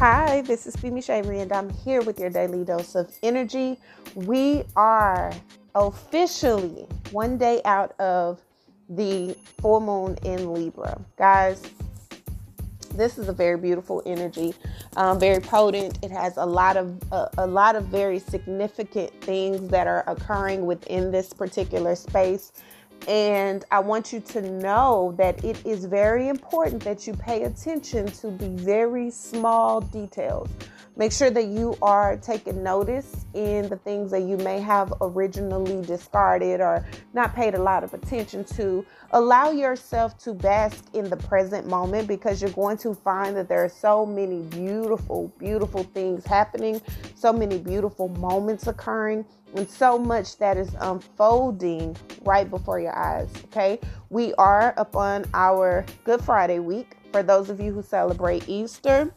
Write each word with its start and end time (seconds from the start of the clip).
Hi, 0.00 0.40
this 0.40 0.66
is 0.66 0.74
Femi 0.76 1.04
Shavery, 1.04 1.40
and 1.40 1.52
I'm 1.52 1.68
here 1.68 2.00
with 2.00 2.18
your 2.18 2.30
daily 2.30 2.64
dose 2.64 2.94
of 2.94 3.14
energy. 3.22 3.76
We 4.14 4.64
are 4.74 5.30
officially 5.74 6.86
one 7.10 7.36
day 7.36 7.60
out 7.66 8.00
of 8.00 8.40
the 8.88 9.36
full 9.60 9.80
moon 9.80 10.16
in 10.24 10.54
Libra. 10.54 10.98
Guys, 11.18 11.62
this 12.94 13.18
is 13.18 13.28
a 13.28 13.34
very 13.34 13.58
beautiful 13.58 14.02
energy, 14.06 14.54
um, 14.96 15.20
very 15.20 15.38
potent. 15.38 15.98
It 16.02 16.10
has 16.10 16.38
a 16.38 16.46
lot 16.46 16.78
of 16.78 16.98
uh, 17.12 17.28
a 17.36 17.46
lot 17.46 17.76
of 17.76 17.84
very 17.88 18.20
significant 18.20 19.10
things 19.20 19.68
that 19.68 19.86
are 19.86 20.02
occurring 20.06 20.64
within 20.64 21.10
this 21.10 21.34
particular 21.34 21.94
space. 21.94 22.52
And 23.08 23.64
I 23.70 23.80
want 23.80 24.12
you 24.12 24.20
to 24.20 24.42
know 24.42 25.14
that 25.16 25.42
it 25.44 25.64
is 25.64 25.84
very 25.84 26.28
important 26.28 26.82
that 26.84 27.06
you 27.06 27.14
pay 27.14 27.44
attention 27.44 28.06
to 28.06 28.30
the 28.30 28.48
very 28.48 29.10
small 29.10 29.80
details. 29.80 30.48
Make 30.96 31.12
sure 31.12 31.30
that 31.30 31.46
you 31.46 31.78
are 31.80 32.16
taking 32.16 32.62
notice 32.62 33.24
in 33.32 33.68
the 33.68 33.76
things 33.76 34.10
that 34.10 34.22
you 34.22 34.36
may 34.36 34.60
have 34.60 34.92
originally 35.00 35.80
discarded 35.86 36.60
or 36.60 36.84
not 37.14 37.34
paid 37.34 37.54
a 37.54 37.62
lot 37.62 37.84
of 37.84 37.94
attention 37.94 38.44
to. 38.56 38.84
Allow 39.12 39.50
yourself 39.50 40.18
to 40.18 40.34
bask 40.34 40.84
in 40.92 41.08
the 41.08 41.16
present 41.16 41.66
moment 41.66 42.06
because 42.06 42.42
you're 42.42 42.50
going 42.50 42.76
to 42.78 42.94
find 42.94 43.36
that 43.36 43.48
there 43.48 43.64
are 43.64 43.68
so 43.68 44.04
many 44.04 44.42
beautiful, 44.42 45.32
beautiful 45.38 45.84
things 45.84 46.26
happening, 46.26 46.82
so 47.14 47.32
many 47.32 47.58
beautiful 47.58 48.08
moments 48.08 48.66
occurring 48.66 49.24
and 49.54 49.68
so 49.68 49.98
much 49.98 50.38
that 50.38 50.56
is 50.56 50.70
unfolding 50.80 51.96
right 52.22 52.48
before 52.48 52.80
your 52.80 52.96
eyes. 52.96 53.28
Okay, 53.46 53.80
we 54.10 54.34
are 54.34 54.74
upon 54.76 55.24
our 55.34 55.84
Good 56.04 56.22
Friday 56.22 56.58
week. 56.58 56.96
For 57.12 57.22
those 57.22 57.50
of 57.50 57.60
you 57.60 57.72
who 57.72 57.82
celebrate 57.82 58.48
Easter, 58.48 59.12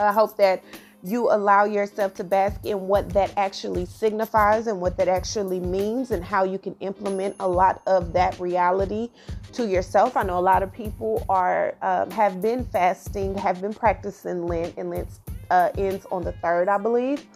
I 0.00 0.12
hope 0.12 0.36
that 0.36 0.62
you 1.02 1.30
allow 1.30 1.64
yourself 1.64 2.14
to 2.14 2.24
bask 2.24 2.60
in 2.64 2.86
what 2.86 3.08
that 3.10 3.32
actually 3.36 3.86
signifies 3.86 4.66
and 4.66 4.80
what 4.80 4.96
that 4.98 5.08
actually 5.08 5.60
means 5.60 6.10
and 6.10 6.22
how 6.22 6.44
you 6.44 6.58
can 6.58 6.76
implement 6.80 7.34
a 7.40 7.48
lot 7.48 7.80
of 7.86 8.12
that 8.12 8.38
reality 8.38 9.08
to 9.52 9.66
yourself. 9.66 10.16
I 10.16 10.22
know 10.24 10.38
a 10.38 10.40
lot 10.40 10.62
of 10.62 10.72
people 10.72 11.24
are 11.28 11.74
um, 11.80 12.10
have 12.10 12.42
been 12.42 12.64
fasting, 12.66 13.34
have 13.38 13.60
been 13.62 13.72
practicing 13.72 14.46
Lent, 14.46 14.76
and 14.76 14.90
Lent 14.90 15.08
uh, 15.50 15.70
ends 15.78 16.06
on 16.12 16.22
the 16.22 16.32
third, 16.32 16.68
I 16.68 16.76
believe. 16.76 17.26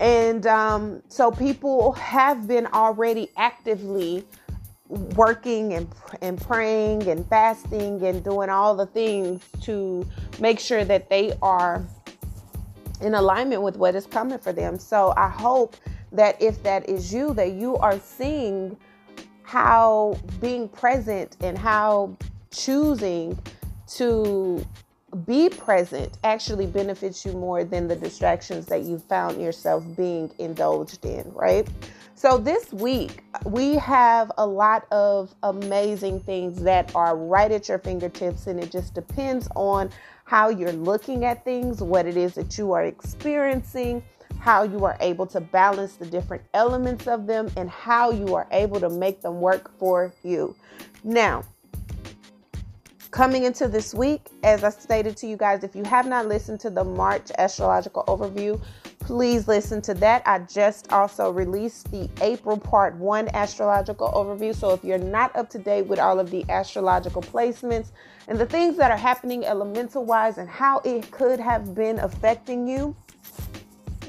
And 0.00 0.46
um, 0.46 1.02
so 1.08 1.32
people 1.32 1.92
have 1.92 2.46
been 2.46 2.66
already 2.68 3.30
actively 3.36 4.24
working 4.88 5.74
and, 5.74 5.88
and 6.22 6.40
praying 6.40 7.08
and 7.08 7.26
fasting 7.28 8.02
and 8.04 8.24
doing 8.24 8.48
all 8.48 8.74
the 8.74 8.86
things 8.86 9.42
to 9.62 10.06
make 10.40 10.58
sure 10.58 10.84
that 10.84 11.10
they 11.10 11.32
are 11.42 11.84
in 13.00 13.14
alignment 13.14 13.62
with 13.62 13.76
what 13.76 13.94
is 13.94 14.06
coming 14.06 14.38
for 14.38 14.52
them. 14.52 14.78
So 14.78 15.12
I 15.16 15.28
hope 15.28 15.76
that 16.12 16.40
if 16.40 16.62
that 16.62 16.88
is 16.88 17.12
you, 17.12 17.34
that 17.34 17.52
you 17.52 17.76
are 17.76 17.98
seeing 18.00 18.76
how 19.42 20.18
being 20.40 20.68
present 20.68 21.36
and 21.40 21.56
how 21.56 22.16
choosing 22.50 23.38
to 23.86 24.64
be 25.24 25.48
present 25.48 26.18
actually 26.22 26.66
benefits 26.66 27.24
you 27.24 27.32
more 27.32 27.64
than 27.64 27.88
the 27.88 27.96
distractions 27.96 28.66
that 28.66 28.82
you 28.82 28.98
found 28.98 29.40
yourself 29.40 29.82
being 29.96 30.30
indulged 30.38 31.04
in, 31.04 31.30
right? 31.32 31.66
So, 32.18 32.36
this 32.36 32.72
week, 32.72 33.22
we 33.44 33.76
have 33.76 34.32
a 34.38 34.44
lot 34.44 34.90
of 34.90 35.32
amazing 35.44 36.18
things 36.18 36.60
that 36.64 36.92
are 36.96 37.16
right 37.16 37.48
at 37.52 37.68
your 37.68 37.78
fingertips, 37.78 38.48
and 38.48 38.58
it 38.58 38.72
just 38.72 38.92
depends 38.92 39.46
on 39.54 39.90
how 40.24 40.48
you're 40.48 40.72
looking 40.72 41.24
at 41.24 41.44
things, 41.44 41.80
what 41.80 42.06
it 42.06 42.16
is 42.16 42.34
that 42.34 42.58
you 42.58 42.72
are 42.72 42.82
experiencing, 42.82 44.02
how 44.40 44.64
you 44.64 44.84
are 44.84 44.96
able 44.98 45.26
to 45.26 45.40
balance 45.40 45.94
the 45.94 46.06
different 46.06 46.42
elements 46.54 47.06
of 47.06 47.28
them, 47.28 47.52
and 47.56 47.70
how 47.70 48.10
you 48.10 48.34
are 48.34 48.48
able 48.50 48.80
to 48.80 48.90
make 48.90 49.20
them 49.20 49.40
work 49.40 49.70
for 49.78 50.12
you. 50.24 50.56
Now, 51.04 51.44
Coming 53.10 53.44
into 53.44 53.68
this 53.68 53.94
week, 53.94 54.28
as 54.42 54.62
I 54.62 54.68
stated 54.68 55.16
to 55.16 55.26
you 55.26 55.38
guys, 55.38 55.64
if 55.64 55.74
you 55.74 55.82
have 55.84 56.06
not 56.06 56.28
listened 56.28 56.60
to 56.60 56.70
the 56.70 56.84
March 56.84 57.30
astrological 57.38 58.04
overview, 58.06 58.60
please 59.08 59.48
listen 59.48 59.80
to 59.80 59.94
that. 59.94 60.22
I 60.26 60.40
just 60.40 60.92
also 60.92 61.30
released 61.30 61.90
the 61.90 62.10
April 62.20 62.58
part 62.58 62.94
one 62.96 63.26
astrological 63.28 64.12
overview. 64.12 64.54
So 64.54 64.72
if 64.72 64.84
you're 64.84 64.98
not 64.98 65.34
up 65.34 65.48
to 65.50 65.58
date 65.58 65.86
with 65.86 65.98
all 65.98 66.20
of 66.20 66.30
the 66.30 66.44
astrological 66.50 67.22
placements 67.22 67.86
and 68.28 68.38
the 68.38 68.44
things 68.44 68.76
that 68.76 68.90
are 68.90 68.98
happening 68.98 69.46
elemental 69.46 70.04
wise 70.04 70.36
and 70.36 70.46
how 70.46 70.80
it 70.80 71.10
could 71.10 71.40
have 71.40 71.74
been 71.74 71.98
affecting 72.00 72.68
you, 72.68 72.94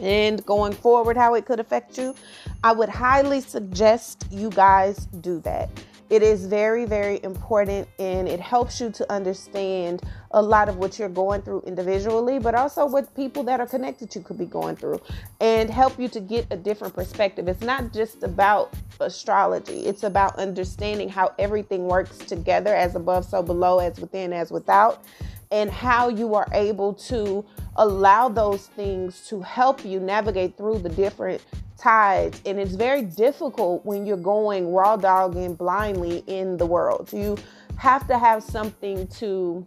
and 0.01 0.45
going 0.45 0.73
forward, 0.73 1.15
how 1.15 1.33
it 1.33 1.45
could 1.45 1.61
affect 1.61 1.97
you, 1.97 2.13
I 2.61 2.73
would 2.73 2.89
highly 2.89 3.39
suggest 3.39 4.27
you 4.29 4.49
guys 4.49 5.05
do 5.21 5.39
that. 5.41 5.69
It 6.09 6.23
is 6.23 6.47
very, 6.47 6.85
very 6.85 7.23
important 7.23 7.87
and 7.99 8.27
it 8.27 8.39
helps 8.39 8.81
you 8.81 8.89
to 8.91 9.11
understand 9.11 10.01
a 10.31 10.41
lot 10.41 10.67
of 10.67 10.77
what 10.77 10.97
you're 10.97 11.07
going 11.07 11.43
through 11.43 11.61
individually, 11.67 12.39
but 12.39 12.55
also 12.55 12.87
what 12.87 13.13
people 13.15 13.43
that 13.43 13.59
are 13.59 13.67
connected 13.67 14.09
to 14.11 14.19
could 14.19 14.37
be 14.37 14.47
going 14.47 14.75
through 14.75 14.99
and 15.39 15.69
help 15.69 15.99
you 15.99 16.07
to 16.09 16.19
get 16.19 16.47
a 16.49 16.57
different 16.57 16.95
perspective. 16.95 17.47
It's 17.47 17.61
not 17.61 17.93
just 17.93 18.23
about 18.23 18.73
astrology, 18.99 19.85
it's 19.85 20.01
about 20.01 20.35
understanding 20.37 21.09
how 21.09 21.33
everything 21.37 21.85
works 21.85 22.17
together 22.17 22.75
as 22.75 22.95
above, 22.95 23.25
so 23.25 23.43
below, 23.43 23.77
as 23.77 23.99
within, 23.99 24.33
as 24.33 24.51
without, 24.51 25.03
and 25.51 25.69
how 25.69 26.09
you 26.09 26.33
are 26.33 26.47
able 26.53 26.93
to 26.93 27.45
allow 27.75 28.29
those 28.29 28.65
things 28.67 29.27
to 29.27 29.41
help 29.41 29.85
you 29.85 29.99
navigate 29.99 30.57
through 30.57 30.79
the 30.79 30.89
different 30.89 31.41
tides 31.79 32.41
and 32.45 32.59
it's 32.59 32.75
very 32.75 33.03
difficult 33.03 33.85
when 33.85 34.05
you're 34.05 34.17
going 34.17 34.71
raw 34.71 34.97
dogging 34.97 35.55
blindly 35.55 36.23
in 36.27 36.57
the 36.57 36.65
world 36.65 37.09
you 37.13 37.37
have 37.77 38.05
to 38.07 38.17
have 38.17 38.43
something 38.43 39.07
to 39.07 39.65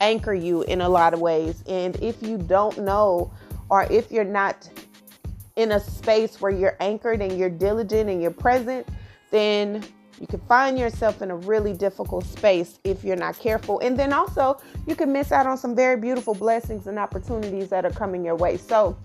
anchor 0.00 0.34
you 0.34 0.62
in 0.62 0.80
a 0.80 0.88
lot 0.88 1.12
of 1.12 1.20
ways 1.20 1.62
and 1.68 1.96
if 1.96 2.22
you 2.22 2.38
don't 2.38 2.78
know 2.78 3.30
or 3.68 3.86
if 3.90 4.10
you're 4.10 4.24
not 4.24 4.68
in 5.56 5.72
a 5.72 5.80
space 5.80 6.40
where 6.40 6.52
you're 6.52 6.76
anchored 6.80 7.20
and 7.20 7.38
you're 7.38 7.50
diligent 7.50 8.08
and 8.08 8.22
you're 8.22 8.30
present 8.30 8.88
then 9.30 9.84
you 10.20 10.26
can 10.26 10.40
find 10.40 10.78
yourself 10.78 11.22
in 11.22 11.30
a 11.30 11.36
really 11.36 11.72
difficult 11.72 12.26
space 12.26 12.78
if 12.84 13.02
you're 13.02 13.16
not 13.16 13.38
careful. 13.38 13.80
And 13.80 13.98
then 13.98 14.12
also, 14.12 14.60
you 14.86 14.94
can 14.94 15.10
miss 15.10 15.32
out 15.32 15.46
on 15.46 15.56
some 15.56 15.74
very 15.74 15.98
beautiful 15.98 16.34
blessings 16.34 16.86
and 16.86 16.98
opportunities 16.98 17.70
that 17.70 17.86
are 17.86 17.90
coming 17.90 18.22
your 18.22 18.36
way. 18.36 18.58
So, 18.58 18.98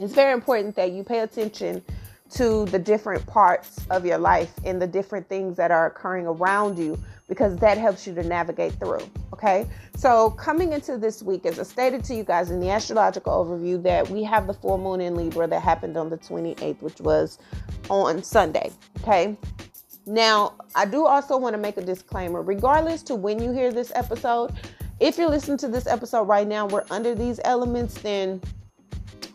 it's 0.00 0.14
very 0.14 0.32
important 0.32 0.74
that 0.76 0.92
you 0.92 1.04
pay 1.04 1.20
attention 1.20 1.82
to 2.30 2.64
the 2.66 2.78
different 2.78 3.26
parts 3.26 3.84
of 3.90 4.06
your 4.06 4.18
life 4.18 4.52
and 4.64 4.80
the 4.80 4.86
different 4.86 5.28
things 5.28 5.56
that 5.56 5.70
are 5.70 5.86
occurring 5.86 6.26
around 6.26 6.78
you 6.78 6.98
because 7.28 7.56
that 7.58 7.76
helps 7.76 8.06
you 8.06 8.14
to 8.14 8.22
navigate 8.22 8.72
through. 8.74 9.02
Okay, 9.32 9.66
so 9.96 10.30
coming 10.30 10.72
into 10.72 10.96
this 10.96 11.22
week, 11.22 11.46
as 11.46 11.58
I 11.58 11.64
stated 11.64 12.02
to 12.04 12.14
you 12.14 12.24
guys 12.24 12.50
in 12.50 12.60
the 12.60 12.70
astrological 12.70 13.32
overview, 13.32 13.82
that 13.82 14.08
we 14.08 14.22
have 14.24 14.46
the 14.46 14.54
full 14.54 14.78
moon 14.78 15.00
in 15.00 15.14
Libra 15.14 15.46
that 15.46 15.62
happened 15.62 15.96
on 15.96 16.10
the 16.10 16.18
28th, 16.18 16.80
which 16.82 17.00
was 17.00 17.38
on 17.88 18.22
Sunday. 18.22 18.70
Okay, 19.00 19.36
now 20.06 20.54
I 20.74 20.86
do 20.86 21.06
also 21.06 21.36
want 21.36 21.54
to 21.54 21.58
make 21.58 21.76
a 21.76 21.82
disclaimer 21.82 22.42
regardless 22.42 23.02
to 23.04 23.14
when 23.14 23.40
you 23.40 23.52
hear 23.52 23.72
this 23.72 23.92
episode, 23.94 24.52
if 24.98 25.16
you're 25.16 25.30
listening 25.30 25.58
to 25.58 25.68
this 25.68 25.86
episode 25.86 26.24
right 26.24 26.46
now, 26.46 26.66
we're 26.66 26.84
under 26.90 27.14
these 27.14 27.40
elements, 27.44 27.94
then 28.02 28.40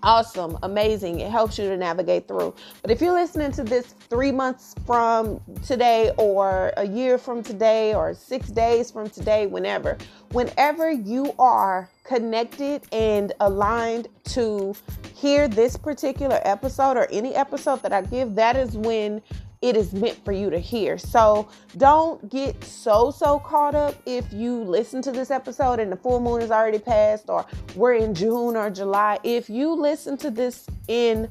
awesome, 0.05 0.57
amazing. 0.63 1.19
It 1.19 1.31
helps 1.31 1.57
you 1.57 1.67
to 1.67 1.75
navigate 1.75 2.27
through. 2.27 2.53
But 2.81 2.91
if 2.91 3.01
you're 3.01 3.13
listening 3.13 3.51
to 3.53 3.63
this 3.63 3.95
three 4.09 4.31
months 4.31 4.75
from 4.85 5.41
today, 5.65 6.11
or 6.17 6.71
a 6.77 6.87
year 6.87 7.17
from 7.17 7.43
today, 7.43 7.93
or 7.93 8.13
six 8.13 8.47
days 8.49 8.91
from 8.91 9.09
today, 9.09 9.47
whenever, 9.47 9.97
whenever 10.31 10.91
you 10.91 11.33
are 11.39 11.89
connected 12.03 12.83
and 12.91 13.33
aligned 13.39 14.07
to 14.25 14.75
hear 15.15 15.47
this 15.47 15.75
particular 15.75 16.39
episode 16.43 16.97
or 16.97 17.07
any 17.11 17.33
episode 17.33 17.81
that 17.81 17.91
I 17.91 18.01
give, 18.01 18.35
that 18.35 18.55
is 18.55 18.77
when 18.77 19.21
it 19.61 19.75
is 19.75 19.93
meant 19.93 20.23
for 20.23 20.31
you 20.31 20.49
to 20.49 20.59
hear. 20.59 20.97
So 20.97 21.47
don't 21.77 22.29
get 22.29 22.63
so, 22.63 23.11
so 23.11 23.39
caught 23.39 23.75
up 23.75 23.95
if 24.05 24.31
you 24.31 24.63
listen 24.63 25.01
to 25.03 25.11
this 25.11 25.31
episode 25.31 25.79
and 25.79 25.91
the 25.91 25.97
full 25.97 26.19
moon 26.19 26.41
is 26.41 26.51
already 26.51 26.79
passed 26.79 27.29
or 27.29 27.45
we're 27.75 27.93
in 27.93 28.13
June 28.13 28.55
or 28.55 28.69
July. 28.69 29.19
If 29.23 29.49
you 29.49 29.73
listen 29.73 30.17
to 30.17 30.31
this 30.31 30.67
in 30.87 31.29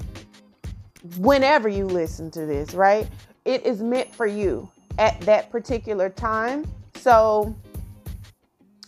whenever 1.18 1.68
you 1.68 1.86
listen 1.86 2.30
to 2.32 2.46
this, 2.46 2.74
right? 2.74 3.08
It 3.44 3.64
is 3.66 3.82
meant 3.82 4.12
for 4.14 4.26
you 4.26 4.68
at 4.98 5.20
that 5.22 5.50
particular 5.50 6.08
time. 6.08 6.66
So 6.96 7.54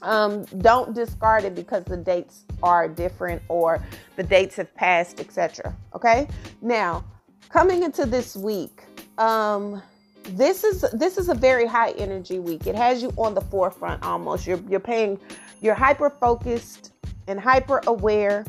um, 0.02 0.44
don't 0.58 0.94
discard 0.94 1.44
it 1.44 1.54
because 1.54 1.84
the 1.84 1.96
dates 1.96 2.44
are 2.62 2.88
different 2.88 3.42
or 3.48 3.82
the 4.16 4.22
dates 4.22 4.56
have 4.56 4.74
passed, 4.74 5.20
etc. 5.20 5.74
Okay. 5.94 6.28
Now, 6.62 7.04
coming 7.48 7.82
into 7.82 8.06
this 8.06 8.36
week, 8.36 8.82
um, 9.18 9.82
this 10.30 10.64
is 10.64 10.84
this 10.92 11.18
is 11.18 11.28
a 11.28 11.34
very 11.34 11.66
high 11.66 11.92
energy 11.92 12.38
week. 12.38 12.66
It 12.66 12.74
has 12.74 13.02
you 13.02 13.12
on 13.16 13.34
the 13.34 13.40
forefront 13.40 14.02
almost. 14.02 14.46
You're 14.46 14.60
you're 14.68 14.80
paying 14.80 15.18
you're 15.60 15.74
hyper 15.74 16.10
focused 16.10 16.92
and 17.28 17.40
hyper 17.40 17.80
aware 17.86 18.44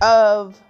of 0.00 0.60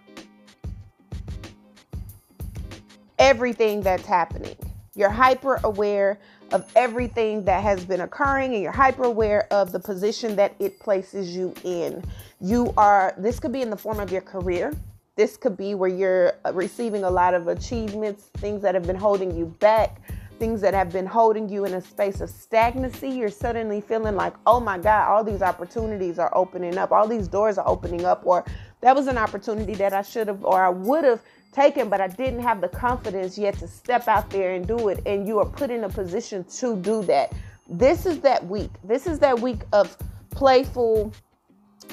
everything 3.19 3.81
that's 3.81 4.07
happening. 4.07 4.57
You're 4.95 5.11
hyper 5.11 5.59
aware 5.65 6.19
of 6.53 6.71
everything 6.77 7.45
that 7.45 7.63
has 7.63 7.85
been 7.85 8.03
occurring 8.03 8.53
and 8.53 8.63
you're 8.63 8.73
hyper 8.73 9.05
aware 9.05 9.47
of 9.51 9.73
the 9.73 9.81
position 9.81 10.37
that 10.37 10.55
it 10.59 10.79
places 10.81 11.35
you 11.35 11.55
in. 11.65 12.05
You 12.45 12.75
are, 12.77 13.15
this 13.17 13.39
could 13.39 13.53
be 13.53 13.63
in 13.63 13.71
the 13.71 13.77
form 13.77 14.01
of 14.01 14.11
your 14.11 14.21
career. 14.21 14.75
This 15.15 15.37
could 15.37 15.57
be 15.57 15.77
where 15.77 15.89
you're 15.89 16.33
uh, 16.45 16.53
receiving 16.53 17.05
a 17.05 17.11
lot 17.11 17.35
of 17.35 17.47
achievements, 17.47 18.31
things 18.39 18.63
that 18.63 18.75
have 18.75 18.85
been 18.85 18.97
holding 18.97 19.37
you 19.37 19.47
back, 19.61 20.01
things 20.41 20.61
that 20.63 20.75
have 20.75 20.91
been 20.91 21.07
holding 21.07 21.49
you 21.49 21.65
in 21.67 21.75
a 21.75 21.81
space 21.81 22.21
of 22.21 22.29
stagnancy. 22.29 23.11
You're 23.11 23.29
suddenly 23.29 23.81
feeling 23.81 24.17
like, 24.17 24.35
oh 24.45 24.59
my 24.59 24.77
God, 24.77 25.09
all 25.09 25.23
these 25.23 25.41
opportunities 25.41 26.19
are 26.19 26.37
opening 26.37 26.79
up, 26.79 26.91
all 26.91 27.07
these 27.07 27.29
doors 27.29 27.59
are 27.59 27.69
opening 27.69 28.05
up, 28.05 28.23
or 28.25 28.45
that 28.81 28.97
was 28.97 29.07
an 29.07 29.19
opportunity 29.19 29.77
that 29.77 29.93
I 29.93 30.03
should 30.03 30.27
have 30.27 30.45
or 30.45 30.65
I 30.65 30.71
would 30.71 31.05
have 31.05 31.21
taken, 31.53 31.89
but 31.89 32.01
I 32.01 32.09
didn't 32.09 32.41
have 32.41 32.61
the 32.61 32.69
confidence 32.69 33.39
yet 33.39 33.57
to 33.61 33.69
step 33.69 34.09
out 34.09 34.31
there 34.31 34.55
and 34.55 34.67
do 34.67 34.89
it. 34.89 35.01
And 35.07 35.29
you 35.29 35.39
are 35.39 35.47
put 35.47 35.71
in 35.71 35.85
a 35.85 35.89
position 35.89 36.43
to 36.57 36.75
do 36.75 37.05
that. 37.05 37.33
This 37.69 38.05
is 38.05 38.19
that 38.21 38.45
week. 38.47 38.71
This 38.83 39.07
is 39.07 39.21
that 39.21 39.39
week 39.39 39.61
of 39.73 39.97
playful, 40.31 41.13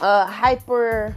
uh, 0.01 0.25
hyper 0.25 1.15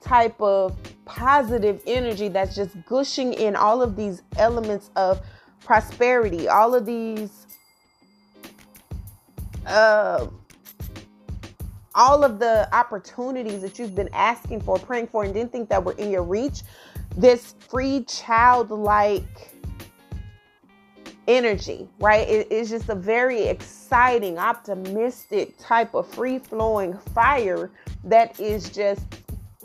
type 0.00 0.40
of 0.40 0.76
positive 1.04 1.82
energy 1.86 2.28
that's 2.28 2.54
just 2.54 2.76
gushing 2.86 3.32
in 3.34 3.56
all 3.56 3.82
of 3.82 3.96
these 3.96 4.22
elements 4.36 4.90
of 4.96 5.20
prosperity, 5.64 6.48
all 6.48 6.74
of 6.74 6.86
these. 6.86 7.46
Uh, 9.66 10.26
all 11.94 12.24
of 12.24 12.40
the 12.40 12.68
opportunities 12.74 13.62
that 13.62 13.78
you've 13.78 13.94
been 13.94 14.10
asking 14.12 14.60
for, 14.60 14.78
praying 14.78 15.06
for, 15.06 15.24
and 15.24 15.32
didn't 15.32 15.52
think 15.52 15.68
that 15.68 15.82
were 15.82 15.92
in 15.92 16.10
your 16.10 16.24
reach, 16.24 16.62
this 17.16 17.54
free 17.68 18.04
childlike 18.04 19.53
energy, 21.28 21.88
right? 21.98 22.28
It, 22.28 22.48
it's 22.50 22.70
just 22.70 22.88
a 22.88 22.94
very 22.94 23.42
exciting, 23.42 24.38
optimistic 24.38 25.56
type 25.58 25.94
of 25.94 26.06
free 26.08 26.38
flowing 26.38 26.94
fire 27.14 27.70
that 28.04 28.38
is 28.40 28.70
just 28.70 29.02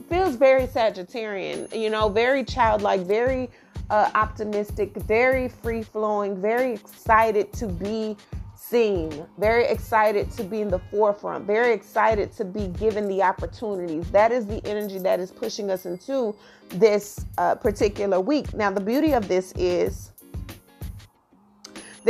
feels 0.10 0.36
very 0.36 0.66
Sagittarian, 0.66 1.78
you 1.78 1.90
know, 1.90 2.10
very 2.10 2.44
childlike, 2.44 3.02
very 3.02 3.50
uh, 3.90 4.10
optimistic, 4.16 4.96
very 4.96 5.48
free 5.48 5.84
flowing, 5.84 6.40
very 6.42 6.74
excited 6.74 7.52
to 7.54 7.68
be 7.68 8.16
seen, 8.56 9.26
very 9.38 9.66
excited 9.66 10.30
to 10.32 10.44
be 10.44 10.62
in 10.62 10.68
the 10.68 10.80
forefront, 10.92 11.46
very 11.46 11.74
excited 11.74 12.32
to 12.34 12.46
be 12.46 12.68
given 12.68 13.08
the 13.08 13.22
opportunities. 13.22 14.10
That 14.12 14.32
is 14.32 14.46
the 14.46 14.66
energy 14.66 15.00
that 15.00 15.20
is 15.20 15.32
pushing 15.32 15.72
us 15.72 15.86
into 15.86 16.36
this 16.70 17.26
uh, 17.38 17.56
particular 17.56 18.20
week. 18.20 18.54
Now, 18.54 18.70
the 18.70 18.82
beauty 18.82 19.14
of 19.14 19.28
this 19.28 19.54
is 19.54 20.12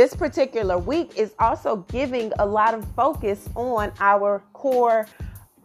this 0.00 0.14
particular 0.14 0.78
week 0.78 1.18
is 1.18 1.34
also 1.38 1.84
giving 1.92 2.32
a 2.38 2.46
lot 2.46 2.72
of 2.72 2.86
focus 2.96 3.50
on 3.54 3.92
our 4.00 4.42
core 4.54 5.06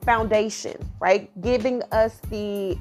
foundation, 0.04 0.76
right? 1.00 1.32
Giving 1.42 1.82
us 1.94 2.20
the 2.30 2.78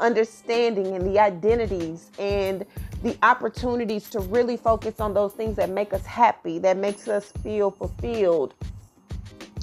understanding 0.00 0.88
and 0.88 1.06
the 1.06 1.18
identities 1.18 2.10
and 2.18 2.66
the 3.02 3.16
opportunities 3.22 4.10
to 4.10 4.20
really 4.20 4.58
focus 4.58 5.00
on 5.00 5.14
those 5.14 5.32
things 5.32 5.56
that 5.56 5.70
make 5.70 5.94
us 5.94 6.04
happy, 6.04 6.58
that 6.58 6.76
makes 6.76 7.08
us 7.08 7.32
feel 7.42 7.70
fulfilled, 7.70 8.52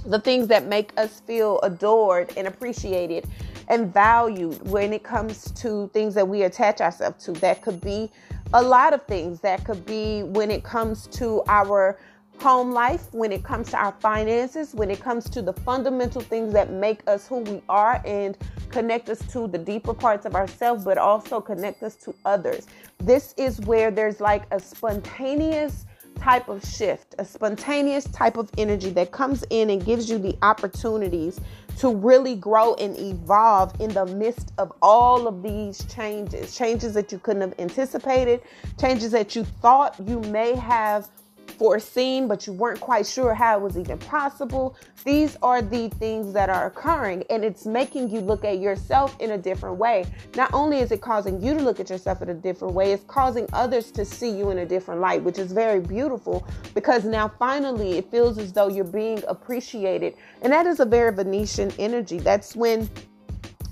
the 0.07 0.19
things 0.19 0.47
that 0.47 0.65
make 0.65 0.93
us 0.97 1.19
feel 1.19 1.59
adored 1.61 2.33
and 2.37 2.47
appreciated 2.47 3.27
and 3.67 3.93
valued 3.93 4.59
when 4.67 4.91
it 4.91 5.03
comes 5.03 5.51
to 5.51 5.91
things 5.93 6.15
that 6.15 6.27
we 6.27 6.41
attach 6.41 6.81
ourselves 6.81 7.23
to. 7.25 7.33
That 7.33 7.61
could 7.61 7.81
be 7.81 8.09
a 8.53 8.61
lot 8.61 8.93
of 8.93 9.03
things. 9.05 9.39
That 9.41 9.63
could 9.65 9.85
be 9.85 10.23
when 10.23 10.49
it 10.51 10.63
comes 10.63 11.07
to 11.07 11.43
our 11.47 11.99
home 12.39 12.71
life, 12.71 13.13
when 13.13 13.31
it 13.31 13.43
comes 13.43 13.69
to 13.71 13.77
our 13.77 13.93
finances, 13.99 14.73
when 14.73 14.89
it 14.89 14.99
comes 14.99 15.29
to 15.29 15.41
the 15.41 15.53
fundamental 15.53 16.21
things 16.21 16.53
that 16.53 16.71
make 16.71 17.01
us 17.07 17.27
who 17.27 17.37
we 17.37 17.61
are 17.69 18.01
and 18.05 18.37
connect 18.69 19.09
us 19.09 19.19
to 19.31 19.47
the 19.47 19.57
deeper 19.57 19.93
parts 19.93 20.25
of 20.25 20.35
ourselves, 20.35 20.83
but 20.83 20.97
also 20.97 21.39
connect 21.39 21.83
us 21.83 21.95
to 21.95 22.13
others. 22.25 22.67
This 22.97 23.33
is 23.37 23.59
where 23.61 23.91
there's 23.91 24.19
like 24.19 24.43
a 24.51 24.59
spontaneous 24.59 25.85
type 26.15 26.47
of 26.47 26.63
shift, 26.65 27.15
a 27.19 27.25
spontaneous 27.25 28.05
type 28.05 28.37
of 28.37 28.49
energy 28.57 28.89
that 28.91 29.11
comes 29.11 29.43
in 29.49 29.69
and 29.69 29.85
gives 29.85 30.09
you 30.09 30.17
the 30.17 30.37
opportunities 30.41 31.39
to 31.77 31.93
really 31.93 32.35
grow 32.35 32.75
and 32.75 32.97
evolve 32.97 33.79
in 33.81 33.89
the 33.93 34.05
midst 34.05 34.53
of 34.57 34.71
all 34.81 35.27
of 35.27 35.41
these 35.43 35.83
changes. 35.85 36.55
Changes 36.55 36.93
that 36.93 37.11
you 37.11 37.19
couldn't 37.19 37.41
have 37.41 37.55
anticipated, 37.59 38.41
changes 38.79 39.11
that 39.11 39.35
you 39.35 39.43
thought 39.43 39.95
you 40.07 40.19
may 40.21 40.55
have 40.55 41.09
foreseen, 41.53 42.27
but 42.27 42.45
you 42.45 42.53
weren't 42.53 42.79
quite 42.79 43.05
sure 43.05 43.33
how 43.33 43.57
it 43.57 43.61
was 43.61 43.77
even 43.77 43.97
possible. 43.99 44.75
These 45.05 45.37
are 45.41 45.61
the 45.61 45.89
things 45.89 46.33
that 46.33 46.49
are 46.49 46.67
occurring, 46.67 47.23
and 47.29 47.43
it's 47.43 47.65
making 47.65 48.09
you 48.09 48.19
look 48.19 48.43
at 48.43 48.59
yourself 48.59 49.15
in 49.19 49.31
a 49.31 49.37
different 49.37 49.77
way. 49.77 50.05
Not 50.35 50.53
only 50.53 50.79
is 50.79 50.91
it 50.91 51.01
causing 51.01 51.41
you 51.41 51.53
to 51.53 51.61
look 51.61 51.79
at 51.79 51.89
yourself 51.89 52.21
in 52.21 52.29
a 52.29 52.33
different 52.33 52.73
way, 52.73 52.91
it's 52.91 53.03
causing 53.05 53.47
others 53.53 53.91
to 53.91 54.05
see 54.05 54.29
you 54.29 54.49
in 54.49 54.59
a 54.59 54.65
different 54.65 55.01
light, 55.01 55.23
which 55.23 55.39
is 55.39 55.51
very 55.51 55.79
beautiful 55.79 56.47
because 56.73 57.05
now 57.05 57.27
finally 57.39 57.97
it 57.97 58.09
feels 58.11 58.37
as 58.37 58.53
though 58.53 58.67
you're 58.67 58.83
being 58.83 59.23
appreciated. 59.27 60.15
And 60.41 60.51
that 60.51 60.65
is 60.65 60.79
a 60.79 60.85
very 60.85 61.13
Venusian 61.13 61.71
energy. 61.79 62.19
That's 62.19 62.55
when, 62.55 62.89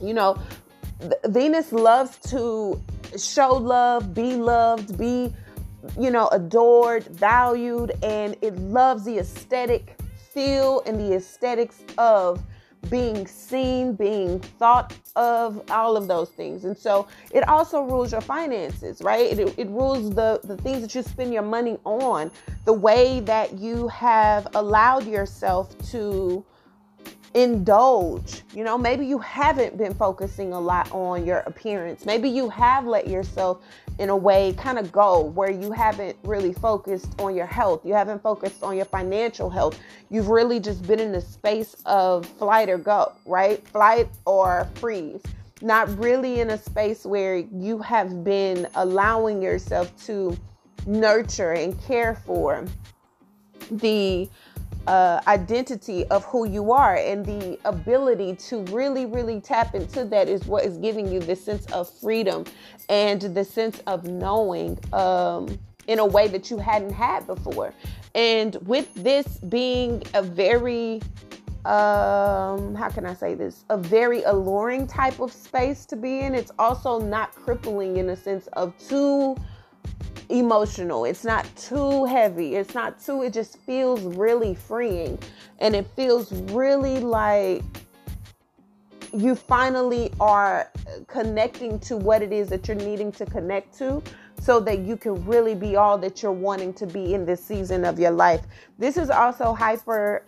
you 0.02 0.14
know, 0.14 0.38
Venus 1.26 1.72
loves 1.72 2.18
to 2.30 2.80
show 3.18 3.54
love, 3.54 4.14
be 4.14 4.36
loved, 4.36 4.98
be 4.98 5.34
you 6.00 6.12
know, 6.12 6.28
adored, 6.30 7.04
valued, 7.06 7.92
and 8.04 8.36
it 8.42 8.58
loves 8.58 9.04
the 9.06 9.20
aesthetic 9.20 9.98
feel 10.34 10.82
and 10.86 11.00
the 11.00 11.16
aesthetics 11.16 11.82
of 11.98 12.42
being 12.90 13.28
seen, 13.28 13.94
being 13.94 14.40
thought 14.40 14.94
of, 15.16 15.62
all 15.70 15.96
of 15.96 16.08
those 16.08 16.30
things. 16.30 16.66
And 16.66 16.76
so 16.78 17.08
it 17.32 17.48
also 17.48 17.84
rules 17.84 18.12
your 18.12 18.22
finances, 18.22 19.02
right? 19.02 19.38
It, 19.38 19.54
it 19.58 19.68
rules 19.70 20.10
the, 20.16 20.40
the 20.44 20.58
things 20.58 20.82
that 20.82 20.96
you 20.96 21.04
spend 21.04 21.34
your 21.34 21.44
money 21.44 21.78
on, 21.84 22.32
the 22.66 22.74
way 22.74 23.20
that 23.22 23.60
you 23.60 23.88
have 23.90 24.48
allowed 24.56 25.06
yourself 25.06 25.78
to 25.92 26.44
indulge. 27.34 28.42
You 28.54 28.64
know, 28.64 28.78
maybe 28.78 29.06
you 29.06 29.18
haven't 29.20 29.78
been 29.78 29.94
focusing 29.94 30.54
a 30.54 30.60
lot 30.60 30.92
on 30.92 31.26
your 31.26 31.40
appearance. 31.40 32.06
Maybe 32.06 32.30
you 32.30 32.50
have 32.50 32.86
let 32.86 33.08
yourself, 33.08 33.62
in 34.00 34.10
a 34.10 34.16
way, 34.16 34.54
kind 34.58 34.78
of 34.78 34.92
go 34.92 35.22
where 35.22 35.52
you 35.52 35.72
haven't 35.72 36.18
really 36.24 36.54
focused 36.54 37.14
on 37.20 37.36
your 37.36 37.46
health. 37.46 37.86
You 37.86 37.94
haven't 37.94 38.22
focused 38.22 38.64
on 38.64 38.76
your 38.76 38.86
financial 38.86 39.50
health. 39.50 39.80
You've 40.10 40.28
really 40.28 40.60
just 40.60 40.86
been 40.86 41.00
in 41.00 41.12
the 41.12 41.22
space 41.22 41.76
of 41.86 42.26
flight 42.26 42.70
or 42.70 42.78
go, 42.78 43.14
right? 43.26 43.66
Flight 43.70 44.10
or 44.26 44.68
freeze. 44.76 45.22
Not 45.62 45.96
really 46.00 46.40
in 46.40 46.50
a 46.50 46.58
space 46.58 47.06
where 47.06 47.38
you 47.38 47.78
have 47.80 48.24
been 48.24 48.68
allowing 48.76 49.42
yourself 49.42 49.92
to 50.06 50.36
nurture 50.88 51.54
and 51.54 51.80
care 51.84 52.16
for 52.26 52.66
the 53.70 54.28
uh, 54.88 55.22
identity 55.28 56.06
of 56.08 56.26
who 56.26 56.48
you 56.48 56.72
are 56.72 56.96
and 56.96 57.26
the 57.26 57.60
ability 57.66 58.36
to 58.36 58.64
really, 58.66 59.06
really 59.06 59.40
tap 59.40 59.76
into 59.76 60.06
that 60.06 60.28
is 60.28 60.46
what 60.46 60.66
is 60.66 60.78
giving 60.78 61.12
you 61.12 61.20
this 61.20 61.44
sense 61.44 61.66
of 61.68 61.90
freedom 61.90 62.46
and 62.90 63.22
the 63.22 63.44
sense 63.44 63.80
of 63.88 64.06
knowing 64.06 64.78
um, 64.94 65.60
in 65.88 66.00
a 66.00 66.06
way 66.06 66.28
that 66.28 66.50
you 66.50 66.58
hadn't 66.58 66.94
had 66.94 67.26
before. 67.28 67.74
And 68.16 68.56
with 68.68 68.94
this 68.96 69.38
being 69.38 70.04
a 70.14 70.22
very 70.22 71.02
um 71.64 72.74
how 72.74 72.90
can 72.90 73.06
i 73.06 73.14
say 73.14 73.36
this 73.36 73.66
a 73.70 73.78
very 73.78 74.24
alluring 74.24 74.88
type 74.88 75.20
of 75.20 75.32
space 75.32 75.86
to 75.86 75.96
be 75.96 76.22
in 76.22 76.34
it's 76.34 76.52
also 76.58 77.00
not 77.00 77.36
crippling 77.36 77.98
in 77.98 78.10
a 78.10 78.16
sense 78.16 78.48
of 78.54 78.74
too 78.80 79.36
emotional. 80.32 81.06
It's 81.06 81.24
not 81.24 81.46
too 81.56 82.06
heavy. 82.06 82.56
It's 82.56 82.74
not 82.74 83.00
too, 83.00 83.24
it 83.24 83.34
just 83.34 83.58
feels 83.60 84.02
really 84.02 84.56
freeing. 84.56 85.20
And 85.60 85.76
it 85.76 85.88
feels 85.96 86.32
really 86.52 87.00
like 87.00 87.64
you 89.14 89.36
finally 89.36 90.12
are 90.20 90.72
connecting 91.08 91.78
to 91.80 91.98
what 91.98 92.22
it 92.22 92.32
is 92.32 92.48
that 92.50 92.68
you're 92.68 92.78
needing 92.78 93.12
to 93.12 93.26
connect 93.26 93.78
to 93.78 94.02
so 94.40 94.60
that 94.62 94.80
you 94.80 94.98
can 94.98 95.24
really 95.26 95.54
be 95.54 95.76
all 95.76 95.98
that 95.98 96.24
you're 96.24 96.32
wanting 96.32 96.74
to 96.74 96.88
be 96.88 97.14
in 97.14 97.26
this 97.26 97.44
season 97.44 97.86
of 97.86 98.00
your 98.00 98.12
life. 98.12 98.42
This 98.80 98.98
is 98.98 99.10
also 99.10 99.54
hyper 99.54 100.26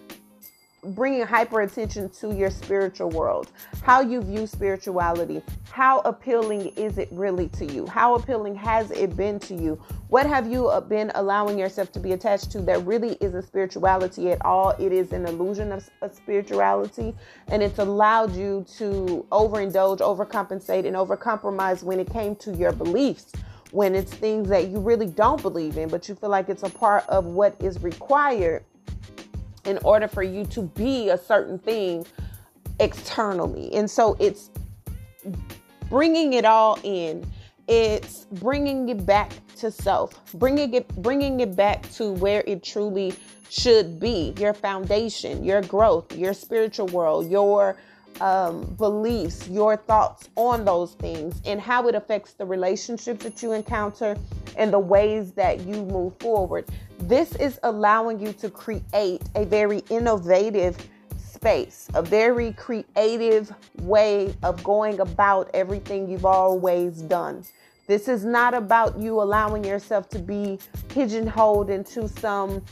bringing 0.83 1.25
hyper 1.25 1.61
attention 1.61 2.09
to 2.09 2.35
your 2.35 2.49
spiritual 2.49 3.09
world, 3.09 3.51
how 3.81 4.01
you 4.01 4.21
view 4.21 4.45
spirituality. 4.45 5.41
How 5.71 5.99
appealing 6.01 6.67
is 6.75 6.97
it 6.97 7.09
really 7.11 7.47
to 7.49 7.65
you? 7.65 7.87
How 7.87 8.15
appealing 8.15 8.55
has 8.55 8.91
it 8.91 9.15
been 9.15 9.39
to 9.39 9.55
you? 9.55 9.81
What 10.09 10.25
have 10.25 10.51
you 10.51 10.67
uh, 10.67 10.81
been 10.81 11.11
allowing 11.15 11.57
yourself 11.57 11.91
to 11.93 11.99
be 11.99 12.11
attached 12.11 12.51
to 12.51 12.61
that 12.61 12.85
really 12.85 13.17
isn't 13.21 13.43
spirituality 13.43 14.31
at 14.31 14.43
all? 14.45 14.71
It 14.71 14.91
is 14.91 15.13
an 15.13 15.25
illusion 15.25 15.71
of, 15.71 15.89
of 16.01 16.13
spirituality, 16.13 17.15
and 17.47 17.63
it's 17.63 17.79
allowed 17.79 18.35
you 18.35 18.65
to 18.77 19.25
overindulge, 19.31 19.99
overcompensate, 19.99 20.85
and 20.85 20.95
overcompromise 20.95 21.81
when 21.83 21.99
it 21.99 22.11
came 22.11 22.35
to 22.37 22.53
your 22.55 22.71
beliefs 22.71 23.31
when 23.71 23.95
it's 23.95 24.13
things 24.13 24.49
that 24.49 24.67
you 24.67 24.77
really 24.77 25.07
don't 25.07 25.41
believe 25.41 25.77
in, 25.77 25.89
but 25.89 26.07
you 26.07 26.13
feel 26.13 26.29
like 26.29 26.47
it's 26.47 26.61
a 26.61 26.69
part 26.69 27.03
of 27.09 27.25
what 27.25 27.55
is 27.59 27.81
required 27.81 28.63
in 29.65 29.79
order 29.84 30.08
for 30.08 30.24
you 30.24 30.46
to 30.46 30.62
be 30.62 31.10
a 31.10 31.17
certain 31.17 31.58
thing 31.60 32.05
externally. 32.79 33.74
And 33.74 33.89
so 33.89 34.15
it's 34.20 34.50
bringing 35.89 36.34
it 36.34 36.46
all 36.46 36.79
in. 36.84 37.25
It's 37.67 38.25
bringing 38.25 38.89
it 38.89 39.05
back 39.05 39.32
to 39.58 39.72
self, 39.72 40.20
bringing 40.34 40.74
it 40.74 40.88
bringing 41.01 41.39
it 41.39 41.55
back 41.55 41.89
to 41.93 42.12
where 42.12 42.43
it 42.46 42.63
truly 42.63 43.13
should 43.50 44.00
be. 44.00 44.34
Your 44.38 44.53
foundation, 44.53 45.43
your 45.43 45.62
growth, 45.62 46.12
your 46.15 46.34
spiritual 46.34 46.88
world, 46.88 47.29
your 47.32 47.77
um, 48.22 48.63
beliefs, 48.77 49.48
your 49.48 49.77
thoughts 49.77 50.29
on 50.36 50.65
those 50.65 50.93
things, 50.93 51.41
and 51.46 51.60
how 51.60 51.88
it 51.88 51.96
affects 51.96 52.34
the 52.34 52.46
relationships 52.46 53.24
that 53.24 53.41
you 53.41 53.51
encounter 53.53 54.15
and 54.58 54.72
the 54.72 54.79
ways 54.79 55.32
that 55.32 55.62
you 55.62 55.84
move 55.86 56.17
forward. 56.20 56.65
This 57.00 57.36
is 57.36 57.60
allowing 57.63 58.20
you 58.20 58.34
to 58.34 58.50
create 58.50 59.22
a 59.36 59.46
very 59.46 59.84
innovative 59.89 60.77
space, 61.17 61.89
a 61.93 62.01
very 62.01 62.53
creative 62.53 63.53
way 63.82 64.34
of 64.43 64.63
going 64.63 65.00
about 65.00 65.50
everything 65.53 66.10
you've 66.10 66.25
always 66.25 67.01
done. 67.01 67.43
This 67.86 68.08
is 68.08 68.24
not 68.24 68.53
about 68.53 68.98
you 68.98 69.22
allowing 69.22 69.65
yourself 69.65 70.08
to 70.10 70.20
be 70.20 70.58
pigeonholed 70.88 71.70
into 71.70 72.08
some 72.08 72.63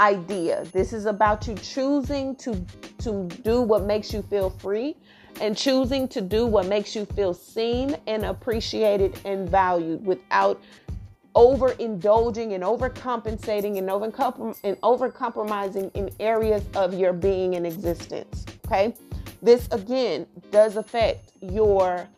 idea. 0.00 0.64
This 0.72 0.92
is 0.92 1.04
about 1.04 1.46
you 1.46 1.54
choosing 1.56 2.34
to 2.36 2.64
to 2.98 3.28
do 3.42 3.60
what 3.60 3.84
makes 3.84 4.12
you 4.12 4.22
feel 4.22 4.50
free 4.50 4.96
and 5.40 5.56
choosing 5.56 6.08
to 6.08 6.20
do 6.20 6.46
what 6.46 6.66
makes 6.66 6.96
you 6.96 7.04
feel 7.04 7.34
seen 7.34 7.96
and 8.06 8.24
appreciated 8.24 9.18
and 9.24 9.48
valued 9.48 10.04
without 10.04 10.60
overindulging 11.36 12.54
and 12.54 12.64
overcompensating 12.64 13.78
and 13.78 13.88
over 13.88 14.06
and 14.64 14.80
overcompromising 14.80 15.90
in 15.94 16.10
areas 16.18 16.64
of 16.74 16.94
your 16.94 17.12
being 17.12 17.54
and 17.54 17.66
existence. 17.66 18.44
Okay? 18.66 18.94
This 19.42 19.68
again 19.70 20.26
does 20.50 20.76
affect 20.76 21.32
your 21.40 22.08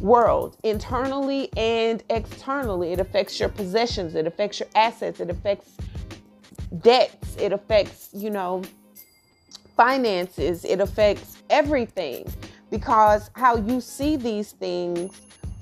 world 0.00 0.56
internally 0.62 1.50
and 1.56 2.02
externally. 2.10 2.92
It 2.92 3.00
affects 3.00 3.40
your 3.40 3.48
possessions, 3.48 4.14
it 4.14 4.26
affects 4.26 4.60
your 4.60 4.68
assets, 4.74 5.20
it 5.20 5.30
affects 5.30 5.70
debts, 6.80 7.36
it 7.36 7.52
affects, 7.52 8.10
you 8.12 8.30
know, 8.30 8.62
finances, 9.76 10.64
it 10.64 10.80
affects 10.80 11.42
everything 11.50 12.26
because 12.70 13.30
how 13.34 13.56
you 13.56 13.80
see 13.80 14.16
these 14.16 14.52
things 14.52 15.20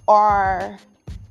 are 0.08 0.78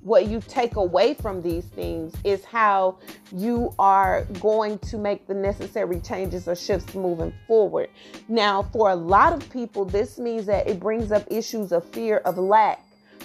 what 0.02 0.28
you 0.28 0.42
take 0.48 0.76
away 0.76 1.14
from 1.14 1.42
these 1.42 1.66
things 1.66 2.14
is 2.24 2.44
how 2.44 2.98
you 3.32 3.74
are 3.78 4.26
going 4.40 4.80
to 4.80 4.98
make 4.98 5.28
the 5.28 5.34
necessary 5.34 6.00
changes 6.00 6.48
or 6.48 6.56
shifts 6.56 6.96
moving 6.96 7.34
forward. 7.48 7.90
Now, 8.28 8.64
for 8.64 8.90
a 8.90 8.96
lot 8.96 9.34
of 9.34 9.48
people, 9.52 9.86
this 9.86 10.18
means 10.18 10.48
that 10.48 10.68
it 10.68 10.80
brings 10.80 11.12
up 11.12 11.24
issues 11.30 11.72
of 11.72 11.86
fear 11.92 12.18
of 12.18 12.38
lack, 12.38 12.84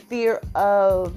fear 0.08 0.40
of 0.54 1.16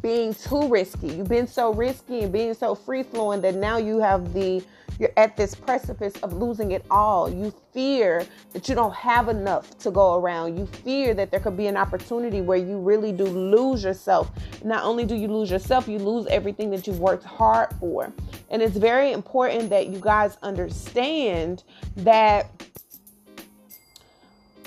being 0.00 0.34
too 0.34 0.68
risky. 0.68 1.08
You've 1.08 1.28
been 1.28 1.46
so 1.46 1.72
risky 1.72 2.20
and 2.20 2.32
being 2.32 2.54
so 2.54 2.74
free 2.74 3.02
flowing 3.02 3.40
that 3.42 3.54
now 3.54 3.76
you 3.76 3.98
have 3.98 4.32
the 4.32 4.62
you're 5.00 5.12
at 5.16 5.34
this 5.34 5.54
precipice 5.54 6.12
of 6.22 6.34
losing 6.34 6.72
it 6.72 6.84
all. 6.90 7.30
You 7.30 7.54
fear 7.72 8.26
that 8.52 8.68
you 8.68 8.74
don't 8.74 8.94
have 8.94 9.30
enough 9.30 9.78
to 9.78 9.90
go 9.90 10.16
around. 10.16 10.58
You 10.58 10.66
fear 10.66 11.14
that 11.14 11.30
there 11.30 11.40
could 11.40 11.56
be 11.56 11.68
an 11.68 11.76
opportunity 11.78 12.42
where 12.42 12.58
you 12.58 12.78
really 12.78 13.10
do 13.10 13.24
lose 13.24 13.82
yourself. 13.82 14.30
Not 14.62 14.84
only 14.84 15.06
do 15.06 15.14
you 15.14 15.28
lose 15.28 15.50
yourself, 15.50 15.88
you 15.88 15.98
lose 15.98 16.26
everything 16.26 16.70
that 16.72 16.86
you've 16.86 17.00
worked 17.00 17.24
hard 17.24 17.72
for. 17.80 18.12
And 18.50 18.60
it's 18.60 18.76
very 18.76 19.12
important 19.12 19.70
that 19.70 19.86
you 19.86 19.98
guys 20.00 20.36
understand 20.42 21.62
that 21.96 22.50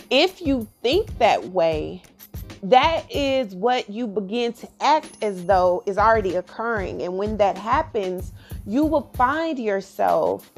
if 0.09 0.41
you 0.41 0.67
think 0.81 1.15
that 1.19 1.43
way, 1.45 2.01
that 2.63 3.11
is 3.11 3.53
what 3.55 3.89
you 3.89 4.07
begin 4.07 4.53
to 4.53 4.69
act 4.79 5.17
as 5.21 5.45
though 5.45 5.83
is 5.85 5.97
already 5.97 6.35
occurring. 6.35 7.01
And 7.01 7.17
when 7.17 7.37
that 7.37 7.57
happens, 7.57 8.31
you 8.65 8.85
will 8.85 9.11
find 9.15 9.59
yourself 9.59 10.49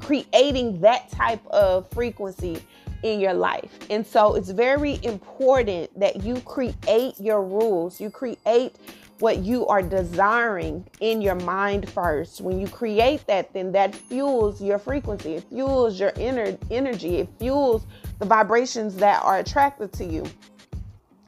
creating 0.00 0.80
that 0.80 1.10
type 1.12 1.46
of 1.46 1.88
frequency 1.90 2.60
in 3.04 3.20
your 3.20 3.32
life. 3.32 3.70
And 3.90 4.04
so 4.04 4.34
it's 4.34 4.50
very 4.50 4.98
important 5.04 5.98
that 5.98 6.24
you 6.24 6.40
create 6.40 7.14
your 7.20 7.42
rules. 7.42 8.00
You 8.00 8.10
create 8.10 8.74
what 9.20 9.38
you 9.38 9.66
are 9.68 9.82
desiring 9.82 10.84
in 11.00 11.22
your 11.22 11.36
mind 11.36 11.88
first. 11.90 12.40
When 12.40 12.58
you 12.58 12.66
create 12.66 13.24
that, 13.28 13.52
then 13.52 13.70
that 13.72 13.94
fuels 13.94 14.60
your 14.60 14.78
frequency. 14.78 15.34
It 15.34 15.44
fuels 15.44 16.00
your 16.00 16.12
inner 16.16 16.58
energy. 16.70 17.18
It 17.18 17.28
fuels 17.38 17.86
the 18.18 18.26
vibrations 18.26 18.96
that 18.96 19.22
are 19.22 19.38
attracted 19.38 19.92
to 19.92 20.04
you 20.04 20.24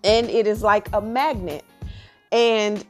and 0.04 0.28
it 0.30 0.46
is 0.46 0.62
like 0.62 0.88
a 0.92 1.00
magnet. 1.00 1.64
And 2.30 2.84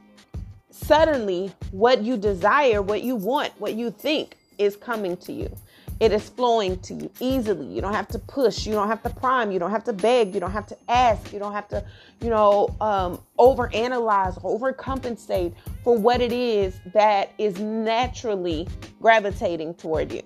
suddenly, 0.69 1.51
what 1.71 2.01
you 2.03 2.17
desire, 2.17 2.81
what 2.81 3.03
you 3.03 3.15
want, 3.15 3.53
what 3.59 3.73
you 3.75 3.91
think 3.91 4.37
is 4.57 4.75
coming 4.75 5.17
to 5.17 5.33
you. 5.33 5.55
It 5.99 6.11
is 6.11 6.27
flowing 6.27 6.79
to 6.81 6.93
you 6.93 7.11
easily. 7.19 7.65
You 7.67 7.81
don't 7.81 7.93
have 7.93 8.07
to 8.09 8.19
push. 8.19 8.65
You 8.65 8.73
don't 8.73 8.87
have 8.87 9.03
to 9.03 9.09
prime. 9.09 9.51
You 9.51 9.59
don't 9.59 9.71
have 9.71 9.83
to 9.85 9.93
beg. 9.93 10.33
You 10.33 10.39
don't 10.39 10.51
have 10.51 10.67
to 10.67 10.77
ask. 10.89 11.31
You 11.31 11.39
don't 11.39 11.53
have 11.53 11.67
to, 11.69 11.85
you 12.19 12.29
know, 12.29 12.75
um, 12.81 13.21
overanalyze, 13.39 14.41
overcompensate 14.41 15.53
for 15.83 15.97
what 15.97 16.19
it 16.19 16.33
is 16.33 16.79
that 16.93 17.31
is 17.37 17.59
naturally 17.59 18.67
gravitating 19.01 19.75
toward 19.75 20.11
you. 20.11 20.23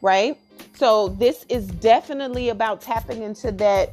Right? 0.00 0.38
So, 0.74 1.08
this 1.08 1.44
is 1.50 1.66
definitely 1.66 2.48
about 2.48 2.80
tapping 2.80 3.22
into 3.22 3.52
that 3.52 3.92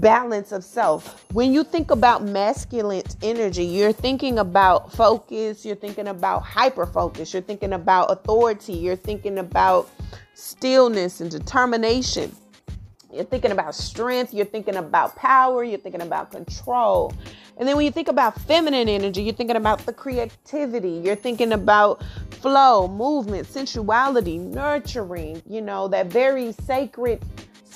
balance 0.00 0.52
of 0.52 0.64
self. 0.64 1.26
When 1.32 1.52
you 1.52 1.64
think 1.64 1.90
about 1.90 2.24
masculine 2.24 3.02
energy, 3.22 3.64
you're 3.64 3.92
thinking 3.92 4.38
about 4.38 4.92
focus, 4.92 5.64
you're 5.64 5.76
thinking 5.76 6.08
about 6.08 6.42
hyper 6.42 6.86
focus, 6.86 7.32
you're 7.32 7.42
thinking 7.42 7.72
about 7.72 8.10
authority, 8.10 8.74
you're 8.74 8.96
thinking 8.96 9.38
about 9.38 9.90
stillness 10.34 11.20
and 11.20 11.30
determination. 11.30 12.34
You're 13.12 13.24
thinking 13.24 13.52
about 13.52 13.74
strength, 13.74 14.34
you're 14.34 14.44
thinking 14.44 14.76
about 14.76 15.16
power, 15.16 15.64
you're 15.64 15.78
thinking 15.78 16.02
about 16.02 16.30
control. 16.30 17.12
And 17.56 17.66
then 17.66 17.74
when 17.76 17.86
you 17.86 17.90
think 17.90 18.08
about 18.08 18.38
feminine 18.42 18.88
energy, 18.88 19.22
you're 19.22 19.34
thinking 19.34 19.56
about 19.56 19.84
the 19.86 19.92
creativity, 19.92 21.00
you're 21.02 21.16
thinking 21.16 21.52
about 21.52 22.04
flow, 22.30 22.86
movement, 22.86 23.46
sensuality, 23.48 24.38
nurturing, 24.38 25.42
you 25.48 25.62
know, 25.62 25.88
that 25.88 26.06
very 26.06 26.52
sacred 26.52 27.24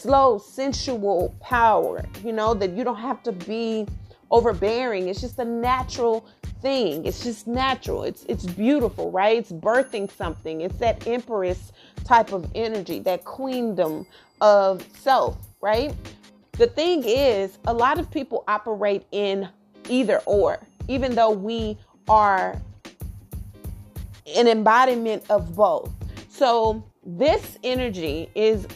slow, 0.02 0.38
sensual 0.38 1.34
power, 1.40 2.04
you 2.24 2.32
know, 2.32 2.54
that 2.54 2.70
you 2.72 2.82
don't 2.82 2.98
have 2.98 3.22
to 3.22 3.32
be 3.32 3.86
overbearing. 4.30 5.08
It's 5.08 5.20
just 5.20 5.38
a 5.38 5.44
natural 5.44 6.26
thing. 6.60 7.06
It's 7.06 7.22
just 7.22 7.46
natural. 7.46 8.02
It's 8.02 8.24
it's 8.24 8.44
beautiful, 8.44 9.10
right? 9.10 9.38
It's 9.38 9.52
birthing 9.52 10.10
something. 10.10 10.62
It's 10.62 10.76
that 10.78 11.06
empress 11.06 11.72
type 12.04 12.32
of 12.32 12.50
energy, 12.54 12.98
that 13.00 13.24
queendom 13.24 14.06
of 14.40 14.84
self, 14.98 15.36
right? 15.60 15.94
The 16.52 16.66
thing 16.66 17.04
is, 17.04 17.58
a 17.66 17.72
lot 17.72 17.98
of 17.98 18.10
people 18.10 18.44
operate 18.48 19.04
in 19.12 19.48
either 19.88 20.18
or, 20.26 20.58
even 20.88 21.14
though 21.14 21.30
we 21.30 21.78
are 22.08 22.60
an 24.36 24.48
embodiment 24.48 25.24
of 25.30 25.54
both. 25.54 25.90
So, 26.28 26.84
this 27.04 27.58
energy 27.64 28.30
is 28.34 28.66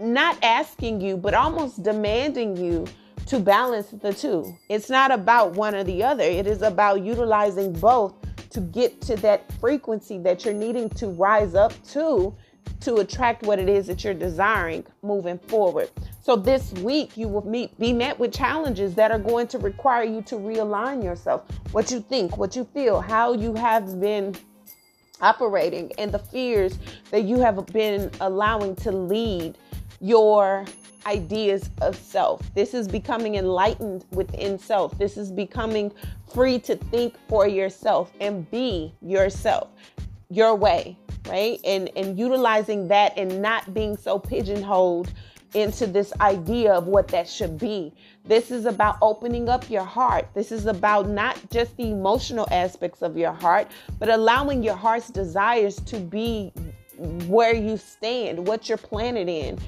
not 0.00 0.42
asking 0.42 1.00
you, 1.00 1.16
but 1.16 1.34
almost 1.34 1.82
demanding 1.82 2.56
you 2.56 2.86
to 3.26 3.38
balance 3.38 3.88
the 3.88 4.12
two. 4.12 4.56
It's 4.68 4.88
not 4.88 5.10
about 5.10 5.52
one 5.52 5.74
or 5.74 5.84
the 5.84 6.02
other, 6.02 6.24
it 6.24 6.46
is 6.46 6.62
about 6.62 7.02
utilizing 7.02 7.72
both 7.72 8.14
to 8.50 8.60
get 8.60 9.00
to 9.02 9.16
that 9.16 9.52
frequency 9.60 10.18
that 10.18 10.44
you're 10.44 10.54
needing 10.54 10.88
to 10.90 11.08
rise 11.08 11.54
up 11.54 11.72
to 11.88 12.34
to 12.80 12.96
attract 12.96 13.42
what 13.42 13.58
it 13.58 13.68
is 13.68 13.86
that 13.88 14.04
you're 14.04 14.14
desiring 14.14 14.84
moving 15.02 15.38
forward. 15.38 15.90
So 16.22 16.36
this 16.36 16.72
week 16.74 17.16
you 17.16 17.28
will 17.28 17.46
meet 17.46 17.78
be 17.78 17.92
met 17.92 18.18
with 18.18 18.32
challenges 18.32 18.94
that 18.94 19.10
are 19.10 19.18
going 19.18 19.48
to 19.48 19.58
require 19.58 20.04
you 20.04 20.22
to 20.22 20.36
realign 20.36 21.02
yourself. 21.02 21.44
What 21.72 21.90
you 21.90 22.00
think, 22.00 22.36
what 22.36 22.54
you 22.54 22.64
feel, 22.72 23.00
how 23.00 23.32
you 23.32 23.54
have 23.54 24.00
been 24.00 24.34
operating 25.20 25.92
and 25.98 26.12
the 26.12 26.18
fears 26.18 26.78
that 27.10 27.24
you 27.24 27.38
have 27.40 27.66
been 27.66 28.10
allowing 28.20 28.76
to 28.76 28.92
lead 28.92 29.58
your 30.00 30.64
ideas 31.06 31.70
of 31.80 31.96
self. 31.96 32.42
This 32.54 32.74
is 32.74 32.86
becoming 32.86 33.36
enlightened 33.36 34.04
within 34.10 34.58
self. 34.58 34.96
This 34.98 35.16
is 35.16 35.32
becoming 35.32 35.92
free 36.32 36.58
to 36.60 36.76
think 36.76 37.14
for 37.28 37.48
yourself 37.48 38.12
and 38.20 38.48
be 38.50 38.92
yourself, 39.00 39.68
your 40.30 40.54
way, 40.54 40.98
right? 41.26 41.60
And 41.64 41.90
and 41.96 42.18
utilizing 42.18 42.88
that 42.88 43.16
and 43.16 43.40
not 43.40 43.72
being 43.72 43.96
so 43.96 44.18
pigeonholed 44.18 45.12
into 45.54 45.86
this 45.86 46.12
idea 46.20 46.74
of 46.74 46.86
what 46.86 47.08
that 47.08 47.28
should 47.28 47.58
be. 47.58 47.92
This 48.24 48.50
is 48.50 48.66
about 48.66 48.98
opening 49.00 49.48
up 49.48 49.70
your 49.70 49.84
heart. 49.84 50.28
This 50.34 50.52
is 50.52 50.66
about 50.66 51.08
not 51.08 51.38
just 51.50 51.74
the 51.78 51.90
emotional 51.90 52.46
aspects 52.50 53.00
of 53.00 53.16
your 53.16 53.32
heart, 53.32 53.68
but 53.98 54.10
allowing 54.10 54.62
your 54.62 54.76
heart's 54.76 55.08
desires 55.08 55.76
to 55.76 55.98
be 55.98 56.52
where 56.98 57.54
you 57.54 57.76
stand, 57.76 58.46
what 58.46 58.68
you're 58.68 58.76
planted 58.76 59.28
in. 59.28 59.58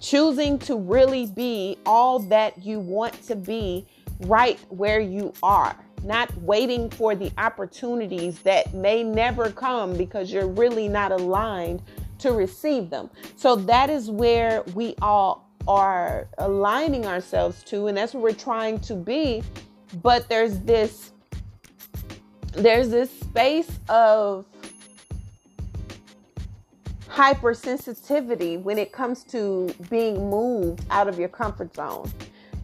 Choosing 0.00 0.58
to 0.60 0.76
really 0.76 1.26
be 1.26 1.78
all 1.84 2.18
that 2.20 2.64
you 2.64 2.80
want 2.80 3.20
to 3.26 3.36
be 3.36 3.86
right 4.20 4.58
where 4.68 5.00
you 5.00 5.32
are 5.42 5.76
not 6.04 6.34
waiting 6.38 6.90
for 6.90 7.14
the 7.14 7.32
opportunities 7.38 8.40
that 8.40 8.72
may 8.74 9.02
never 9.02 9.50
come 9.50 9.96
because 9.96 10.32
you're 10.32 10.48
really 10.48 10.88
not 10.88 11.12
aligned 11.12 11.82
to 12.18 12.32
receive 12.32 12.90
them. 12.90 13.10
So 13.36 13.56
that 13.56 13.90
is 13.90 14.10
where 14.10 14.62
we 14.74 14.94
all 15.00 15.48
are 15.66 16.28
aligning 16.38 17.06
ourselves 17.06 17.62
to, 17.64 17.86
and 17.88 17.96
that's 17.96 18.14
what 18.14 18.22
we're 18.22 18.32
trying 18.32 18.80
to 18.80 18.94
be. 18.94 19.42
But 20.02 20.28
there's 20.28 20.58
this 20.60 21.12
there's 22.52 22.88
this 22.88 23.10
space 23.20 23.78
of 23.88 24.46
hypersensitivity 27.18 28.62
when 28.62 28.78
it 28.78 28.92
comes 28.92 29.24
to 29.24 29.74
being 29.90 30.30
moved 30.30 30.84
out 30.88 31.08
of 31.08 31.18
your 31.18 31.28
comfort 31.28 31.74
zone 31.74 32.08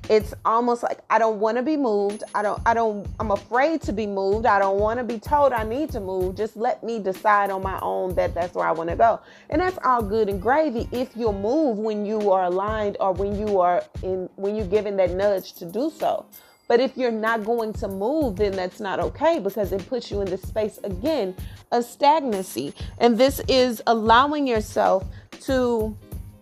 it's 0.08 0.34
almost 0.44 0.82
like 0.82 1.00
I 1.08 1.18
don't 1.18 1.40
want 1.40 1.56
to 1.56 1.62
be 1.62 1.76
moved. 1.76 2.24
I 2.34 2.42
don't 2.42 2.60
I 2.66 2.74
don't 2.74 3.06
I'm 3.18 3.30
afraid 3.30 3.80
to 3.82 3.92
be 3.92 4.06
moved. 4.06 4.44
I 4.46 4.58
don't 4.58 4.78
want 4.78 4.98
to 4.98 5.04
be 5.04 5.18
told 5.18 5.52
I 5.52 5.64
need 5.64 5.90
to 5.92 6.00
move. 6.00 6.36
Just 6.36 6.56
let 6.56 6.82
me 6.84 6.98
decide 6.98 7.50
on 7.50 7.62
my 7.62 7.78
own 7.80 8.14
that 8.16 8.34
that's 8.34 8.54
where 8.54 8.66
I 8.66 8.72
want 8.72 8.90
to 8.90 8.96
go. 8.96 9.20
And 9.48 9.62
that's 9.62 9.78
all 9.82 10.02
good 10.02 10.28
and 10.28 10.40
gravy 10.40 10.88
if 10.92 11.16
you'll 11.16 11.32
move 11.32 11.78
when 11.78 12.04
you 12.04 12.30
are 12.30 12.44
aligned 12.44 12.98
or 13.00 13.12
when 13.12 13.38
you 13.38 13.60
are 13.60 13.82
in 14.02 14.28
when 14.36 14.56
you're 14.56 14.66
given 14.66 14.96
that 14.98 15.10
nudge 15.12 15.54
to 15.54 15.64
do 15.64 15.90
so. 15.90 16.26
But 16.66 16.80
if 16.80 16.96
you're 16.96 17.10
not 17.10 17.44
going 17.44 17.72
to 17.74 17.88
move, 17.88 18.36
then 18.36 18.52
that's 18.52 18.80
not 18.80 18.98
okay 19.00 19.38
because 19.38 19.72
it 19.72 19.86
puts 19.88 20.10
you 20.10 20.20
in 20.22 20.26
this 20.26 20.42
space 20.42 20.78
again 20.84 21.34
of 21.72 21.84
stagnancy. 21.84 22.74
And 22.98 23.18
this 23.18 23.40
is 23.48 23.82
allowing 23.86 24.46
yourself 24.46 25.04
to 25.42 25.96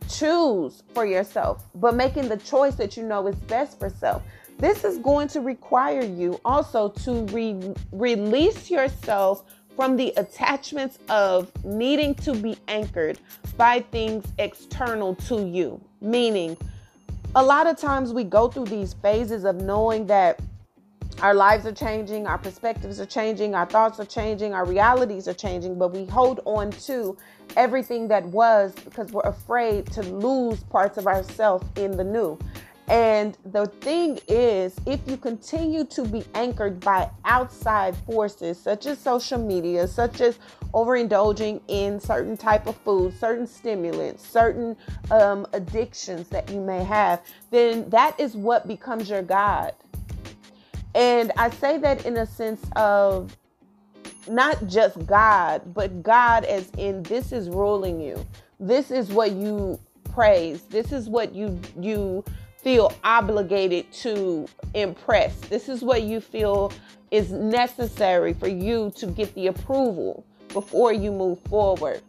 choose 0.08 0.82
for 0.94 1.06
yourself, 1.06 1.64
but 1.74 1.94
making 1.94 2.28
the 2.28 2.36
choice 2.36 2.74
that 2.76 2.96
you 2.96 3.02
know 3.02 3.26
is 3.26 3.36
best 3.36 3.78
for 3.78 3.88
self. 3.88 4.22
This 4.58 4.84
is 4.84 4.98
going 4.98 5.28
to 5.28 5.40
require 5.40 6.02
you 6.02 6.40
also 6.44 6.88
to 6.88 7.24
re- 7.26 7.74
release 7.90 8.70
yourself 8.70 9.44
from 9.74 9.96
the 9.96 10.12
attachments 10.16 10.98
of 11.08 11.50
needing 11.64 12.14
to 12.16 12.34
be 12.34 12.56
anchored 12.68 13.18
by 13.56 13.80
things 13.90 14.24
external 14.38 15.14
to 15.14 15.46
you. 15.46 15.80
Meaning, 16.00 16.56
a 17.34 17.42
lot 17.42 17.66
of 17.66 17.78
times 17.78 18.12
we 18.12 18.24
go 18.24 18.48
through 18.48 18.66
these 18.66 18.92
phases 18.92 19.44
of 19.44 19.56
knowing 19.56 20.06
that 20.06 20.38
our 21.22 21.34
lives 21.34 21.64
are 21.64 21.72
changing, 21.72 22.26
our 22.26 22.36
perspectives 22.36 23.00
are 23.00 23.06
changing, 23.06 23.54
our 23.54 23.64
thoughts 23.64 23.98
are 24.00 24.04
changing, 24.04 24.52
our 24.52 24.66
realities 24.66 25.26
are 25.28 25.34
changing, 25.34 25.78
but 25.78 25.92
we 25.92 26.04
hold 26.04 26.40
on 26.44 26.70
to 26.70 27.16
everything 27.56 28.08
that 28.08 28.24
was 28.26 28.74
because 28.84 29.12
we're 29.12 29.22
afraid 29.22 29.86
to 29.92 30.02
lose 30.02 30.62
parts 30.64 30.98
of 30.98 31.06
ourselves 31.06 31.66
in 31.76 31.96
the 31.96 32.04
new. 32.04 32.38
And 32.88 33.38
the 33.46 33.66
thing 33.66 34.18
is, 34.28 34.74
if 34.86 35.00
you 35.06 35.16
continue 35.16 35.84
to 35.84 36.04
be 36.04 36.24
anchored 36.34 36.80
by 36.80 37.08
outside 37.24 37.96
forces 37.96 38.58
such 38.58 38.86
as 38.86 38.98
social 38.98 39.38
media, 39.38 39.86
such 39.86 40.20
as 40.20 40.38
overindulging 40.74 41.60
in 41.68 42.00
certain 42.00 42.36
type 42.36 42.66
of 42.66 42.76
food, 42.78 43.18
certain 43.18 43.46
stimulants, 43.46 44.26
certain 44.26 44.76
um, 45.10 45.46
addictions 45.52 46.28
that 46.28 46.50
you 46.50 46.60
may 46.60 46.82
have, 46.82 47.22
then 47.50 47.88
that 47.90 48.18
is 48.18 48.36
what 48.36 48.66
becomes 48.66 49.08
your 49.08 49.22
God. 49.22 49.72
And 50.94 51.32
I 51.36 51.50
say 51.50 51.78
that 51.78 52.04
in 52.04 52.18
a 52.18 52.26
sense 52.26 52.62
of 52.76 53.36
not 54.28 54.66
just 54.66 55.04
God, 55.06 55.62
but 55.72 56.02
God 56.02 56.44
as 56.44 56.70
in 56.76 57.02
this 57.04 57.32
is 57.32 57.48
ruling 57.48 58.00
you. 58.00 58.24
This 58.60 58.90
is 58.90 59.10
what 59.10 59.32
you 59.32 59.78
praise. 60.12 60.62
This 60.62 60.92
is 60.92 61.08
what 61.08 61.34
you 61.34 61.58
you 61.80 62.24
feel 62.62 62.92
obligated 63.04 63.92
to 63.92 64.46
impress. 64.74 65.34
This 65.40 65.68
is 65.68 65.82
what 65.82 66.02
you 66.02 66.20
feel 66.20 66.72
is 67.10 67.32
necessary 67.32 68.32
for 68.32 68.48
you 68.48 68.92
to 68.96 69.06
get 69.06 69.34
the 69.34 69.48
approval 69.48 70.24
before 70.52 70.92
you 70.92 71.10
move 71.12 71.40
forward. 71.42 72.02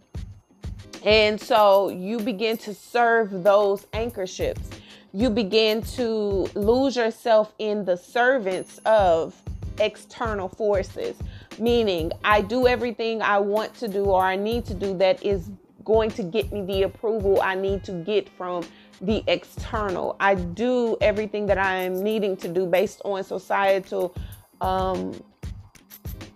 And 1.05 1.39
so 1.39 1.89
you 1.89 2.19
begin 2.19 2.57
to 2.57 2.73
serve 2.73 3.43
those 3.43 3.87
anchor 3.93 4.27
ships 4.27 4.69
you 5.15 5.29
begin 5.29 5.83
to 5.83 6.49
lose 6.55 6.95
yourself 6.95 7.53
in 7.59 7.85
the 7.85 7.95
servants 7.95 8.79
of 8.79 9.39
external 9.79 10.49
forces, 10.49 11.15
meaning 11.59 12.11
I 12.23 12.41
do 12.41 12.65
everything 12.67 13.21
I 13.21 13.37
want 13.37 13.75
to 13.75 13.87
do 13.87 14.05
or 14.05 14.23
I 14.23 14.35
need 14.35 14.65
to 14.65 14.73
do 14.73 14.97
that 14.97 15.23
is 15.23 15.51
going 15.85 16.09
to 16.11 16.23
get 16.23 16.51
me 16.51 16.63
the 16.63 16.83
approval 16.83 17.41
I 17.41 17.53
need 17.53 17.83
to 17.83 17.91
get 17.91 18.27
from 18.27 18.65
the 19.01 19.23
external. 19.27 20.15
I 20.19 20.35
do 20.35 20.97
everything 21.01 21.45
that 21.47 21.57
I 21.57 21.75
am 21.75 22.03
needing 22.03 22.37
to 22.37 22.47
do 22.47 22.65
based 22.65 23.01
on 23.03 23.23
societal 23.23 24.15
um, 24.61 25.21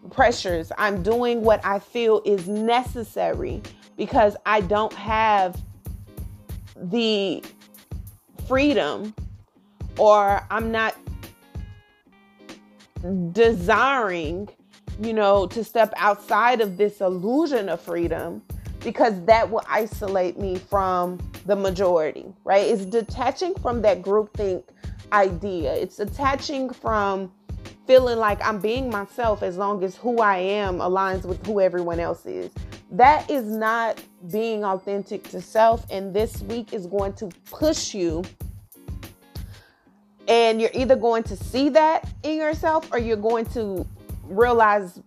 pressures. 0.09 0.71
I'm 0.77 1.03
doing 1.03 1.41
what 1.41 1.63
I 1.65 1.79
feel 1.79 2.21
is 2.25 2.47
necessary 2.47 3.61
because 3.95 4.35
I 4.45 4.61
don't 4.61 4.93
have 4.93 5.61
the 6.75 7.43
freedom 8.47 9.13
or 9.97 10.45
I'm 10.51 10.71
not 10.71 10.95
desiring, 13.31 14.49
you 14.99 15.13
know, 15.13 15.47
to 15.47 15.63
step 15.63 15.93
outside 15.97 16.61
of 16.61 16.77
this 16.77 17.01
illusion 17.01 17.69
of 17.69 17.81
freedom 17.81 18.41
because 18.81 19.23
that 19.25 19.49
will 19.49 19.63
isolate 19.67 20.39
me 20.39 20.57
from 20.57 21.19
the 21.45 21.55
majority, 21.55 22.25
right? 22.43 22.65
It's 22.65 22.85
detaching 22.85 23.55
from 23.55 23.81
that 23.81 24.01
groupthink 24.01 24.63
idea. 25.11 25.73
It's 25.73 25.97
detaching 25.97 26.69
from 26.69 27.31
feeling 27.87 28.19
like 28.19 28.45
I'm 28.45 28.59
being 28.59 28.89
myself 28.89 29.41
as 29.41 29.57
long 29.57 29.83
as 29.83 29.95
who 29.95 30.19
I 30.19 30.37
am 30.37 30.79
aligns 30.79 31.23
with 31.23 31.43
who 31.45 31.61
everyone 31.61 31.99
else 31.99 32.25
is. 32.25 32.51
That 32.91 33.29
is 33.29 33.45
not 33.45 34.01
being 34.31 34.63
authentic 34.63 35.23
to 35.29 35.41
self. 35.41 35.85
And 35.89 36.13
this 36.13 36.41
week 36.43 36.73
is 36.73 36.85
going 36.85 37.13
to 37.13 37.29
push 37.49 37.93
you. 37.93 38.23
And 40.27 40.59
you're 40.59 40.71
either 40.73 40.97
going 40.97 41.23
to 41.23 41.37
see 41.37 41.69
that 41.69 42.07
in 42.23 42.37
yourself 42.37 42.91
or 42.91 42.99
you're 42.99 43.15
going 43.15 43.45
to 43.47 43.87
realize 44.23 44.99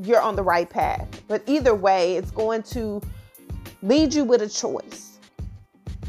you're 0.00 0.20
on 0.20 0.36
the 0.36 0.42
right 0.42 0.70
path. 0.70 1.08
But 1.26 1.42
either 1.46 1.74
way, 1.74 2.16
it's 2.16 2.30
going 2.30 2.62
to 2.64 3.02
lead 3.82 4.14
you 4.14 4.24
with 4.24 4.42
a 4.42 4.48
choice 4.48 5.08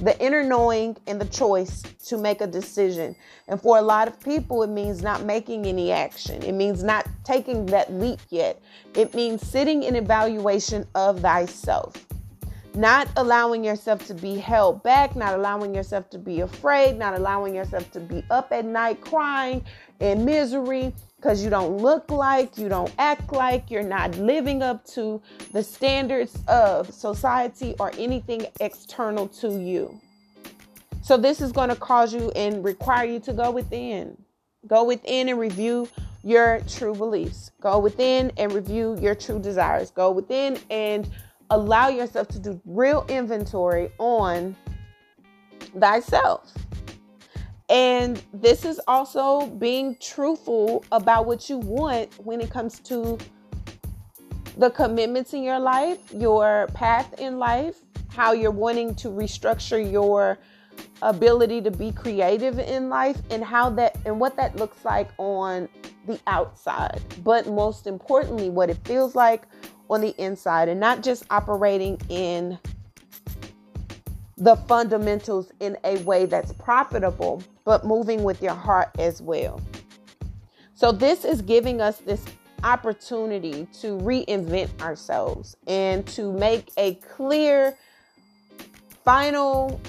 the 0.02 0.18
inner 0.24 0.44
knowing 0.44 0.96
and 1.08 1.20
the 1.20 1.26
choice 1.26 1.84
to 2.06 2.18
make 2.18 2.42
a 2.42 2.48
decision. 2.48 3.16
And 3.48 3.62
for 3.62 3.78
a 3.78 3.82
lot 3.82 4.08
of 4.08 4.20
people, 4.20 4.64
it 4.64 4.70
means 4.70 5.02
not 5.02 5.24
making 5.24 5.66
any 5.66 5.92
action. 5.92 6.42
It 6.44 6.54
means 6.54 6.84
not 6.84 7.08
taking 7.24 7.66
that 7.68 7.92
leap 7.92 8.20
yet. 8.30 8.62
It 8.96 9.14
means 9.14 9.46
sitting 9.46 9.84
in 9.84 9.96
evaluation 9.96 10.86
of 10.96 11.20
thyself, 11.20 12.06
not 12.76 13.10
allowing 13.18 13.64
yourself 13.64 14.06
to 14.08 14.14
be 14.14 14.38
held 14.38 14.82
back, 14.84 15.16
not 15.16 15.34
allowing 15.34 15.76
yourself 15.76 16.10
to 16.12 16.18
be 16.18 16.42
afraid, 16.42 16.98
not 16.98 17.14
allowing 17.14 17.54
yourself 17.54 17.92
to 17.92 18.00
be 18.00 18.24
up 18.30 18.52
at 18.52 18.66
night 18.66 19.02
crying 19.02 19.64
in 20.00 20.24
misery 20.24 20.94
because 21.20 21.44
you 21.44 21.50
don't 21.50 21.78
look 21.78 22.10
like, 22.10 22.58
you 22.58 22.70
don't 22.70 22.94
act 22.98 23.34
like, 23.34 23.70
you're 23.70 23.84
not 23.84 24.16
living 24.18 24.62
up 24.62 24.86
to 24.86 25.22
the 25.52 25.62
standards 25.62 26.42
of 26.48 26.94
society 26.94 27.76
or 27.78 27.92
anything 27.98 28.46
external 28.62 29.28
to 29.28 29.60
you. 29.60 30.00
So, 31.02 31.18
this 31.18 31.42
is 31.42 31.52
going 31.52 31.70
to 31.70 31.76
cause 31.76 32.14
you 32.14 32.32
and 32.32 32.64
require 32.64 33.06
you 33.06 33.20
to 33.22 33.34
go 33.34 33.52
within. 33.52 34.18
Go 34.68 34.86
within 34.86 35.28
and 35.28 35.40
review 35.40 35.90
your 36.24 36.62
true 36.68 36.94
beliefs. 36.94 37.52
Go 37.62 37.80
within 37.80 38.32
and 38.38 38.54
review 38.54 38.98
your 39.02 39.16
true 39.16 39.40
desires. 39.40 39.92
Go 39.92 40.12
within 40.12 40.58
and 40.70 41.10
allow 41.50 41.90
yourself 41.90 42.28
to 42.30 42.40
do 42.40 42.62
real 42.66 43.06
inventory 43.10 43.90
on 43.98 44.56
thyself. 45.80 46.54
And 47.70 48.22
this 48.34 48.66
is 48.66 48.82
also 48.88 49.46
being 49.46 49.96
truthful 50.02 50.84
about 50.92 51.28
what 51.28 51.50
you 51.50 51.58
want 51.58 52.12
when 52.26 52.42
it 52.42 52.50
comes 52.50 52.80
to 52.82 53.18
the 54.58 54.72
commitments 54.72 55.34
in 55.34 55.44
your 55.44 55.60
life, 55.60 56.00
your 56.14 56.68
path 56.74 57.20
in 57.20 57.38
life, 57.38 57.78
how 58.10 58.34
you're 58.34 58.52
wanting 58.52 58.96
to 58.96 59.10
restructure 59.10 59.90
your 59.90 60.40
ability 61.02 61.62
to 61.62 61.72
be 61.72 61.92
creative 61.92 62.60
in 62.60 62.90
life 62.90 63.18
and 63.30 63.44
how 63.44 63.70
that 63.70 63.98
and 64.06 64.20
what 64.20 64.36
that 64.36 64.56
looks 64.56 64.84
like 64.84 65.10
on 65.18 65.70
the 66.08 66.20
outside 66.28 67.02
but 67.24 67.48
most 67.48 67.88
importantly 67.88 68.50
what 68.50 68.70
it 68.70 68.78
feels 68.86 69.16
like 69.16 69.44
on 69.90 70.02
the 70.02 70.14
inside 70.22 70.68
and 70.68 70.80
not 70.80 71.02
just 71.02 71.24
operating 71.30 72.00
in 72.10 72.58
the 74.40 74.56
fundamentals 74.56 75.52
in 75.60 75.78
a 75.84 75.98
way 76.00 76.26
that's 76.26 76.54
profitable 76.54 77.44
but 77.66 77.86
moving 77.86 78.24
with 78.24 78.42
your 78.42 78.54
heart 78.54 78.90
as 78.98 79.22
well 79.22 79.62
so 80.74 80.92
this 80.92 81.26
is 81.26 81.42
giving 81.42 81.82
us 81.82 81.98
this 81.98 82.24
opportunity 82.64 83.68
to 83.82 83.98
reinvent 83.98 84.82
ourselves 84.82 85.56
and 85.68 86.06
to 86.08 86.32
make 86.32 86.72
a 86.78 86.96
clear 86.96 87.78
final 89.04 89.80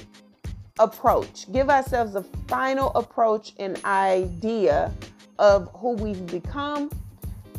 approach. 0.79 1.51
Give 1.53 1.71
ourselves 1.71 2.15
a 2.15 2.23
final 2.49 2.91
approach 2.95 3.53
and 3.59 3.81
idea 3.85 4.93
of 5.39 5.71
who 5.75 5.93
we've 5.93 6.27
become 6.27 6.91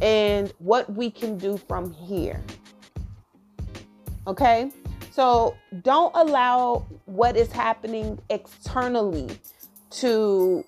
and 0.01 0.51
what 0.59 0.91
we 0.91 1.11
can 1.11 1.37
do 1.37 1.57
from 1.57 1.93
here. 1.93 2.41
Okay? 4.27 4.71
So 5.11 5.57
don't 5.81 6.15
allow 6.15 6.85
what 7.05 7.35
is 7.35 7.51
happening 7.51 8.19
externally 8.29 9.29
to 9.91 10.63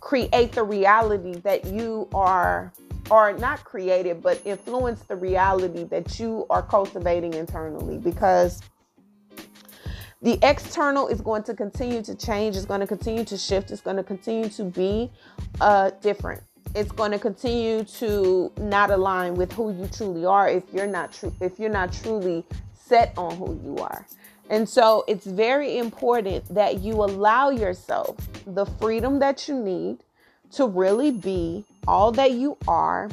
create 0.00 0.52
the 0.52 0.62
reality 0.62 1.34
that 1.40 1.66
you 1.66 2.08
are 2.14 2.72
or 3.10 3.34
not 3.34 3.62
created 3.64 4.22
but 4.22 4.40
influence 4.46 5.00
the 5.02 5.16
reality 5.16 5.84
that 5.84 6.18
you 6.18 6.46
are 6.48 6.62
cultivating 6.62 7.34
internally 7.34 7.98
because 7.98 8.62
the 10.22 10.38
external 10.42 11.08
is 11.08 11.20
going 11.20 11.42
to 11.42 11.52
continue 11.52 12.00
to 12.00 12.14
change, 12.14 12.56
it's 12.56 12.64
going 12.64 12.80
to 12.80 12.86
continue 12.86 13.24
to 13.26 13.36
shift, 13.36 13.70
it's 13.70 13.82
going 13.82 13.98
to 13.98 14.02
continue 14.02 14.48
to 14.48 14.64
be 14.64 15.10
uh, 15.60 15.90
different. 16.00 16.42
It's 16.74 16.90
going 16.90 17.12
to 17.12 17.18
continue 17.18 17.84
to 17.84 18.50
not 18.56 18.90
align 18.90 19.34
with 19.34 19.52
who 19.52 19.70
you 19.74 19.86
truly 19.86 20.24
are 20.24 20.48
if 20.48 20.64
you're 20.72 20.86
not 20.86 21.12
true 21.12 21.32
if 21.40 21.58
you're 21.58 21.70
not 21.70 21.92
truly 21.92 22.42
set 22.86 23.14
on 23.16 23.36
who 23.36 23.58
you 23.64 23.76
are. 23.78 24.06
And 24.50 24.68
so 24.68 25.04
it's 25.08 25.26
very 25.26 25.78
important 25.78 26.52
that 26.54 26.80
you 26.80 26.94
allow 26.94 27.50
yourself 27.50 28.16
the 28.46 28.66
freedom 28.66 29.18
that 29.20 29.48
you 29.48 29.58
need 29.58 29.98
to 30.52 30.66
really 30.66 31.10
be 31.10 31.64
all 31.86 32.12
that 32.12 32.32
you 32.32 32.56
are 32.68 33.08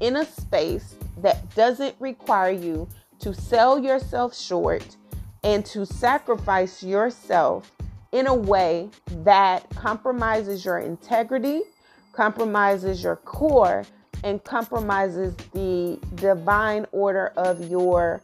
in 0.00 0.16
a 0.16 0.24
space 0.24 0.94
that 1.18 1.54
doesn't 1.54 1.94
require 1.98 2.52
you 2.52 2.88
to 3.18 3.34
sell 3.34 3.78
yourself 3.78 4.36
short 4.36 4.96
and 5.42 5.66
to 5.66 5.84
sacrifice 5.84 6.82
yourself 6.82 7.72
in 8.12 8.26
a 8.26 8.34
way 8.34 8.88
that 9.24 9.68
compromises 9.70 10.64
your 10.64 10.78
integrity, 10.78 11.62
compromises 12.12 13.02
your 13.02 13.16
core, 13.16 13.84
and 14.24 14.42
compromises 14.44 15.34
the 15.52 15.98
divine 16.14 16.86
order 16.92 17.32
of 17.36 17.68
your 17.70 18.22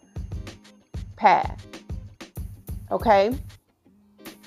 path. 1.16 1.66
Okay? 2.90 3.37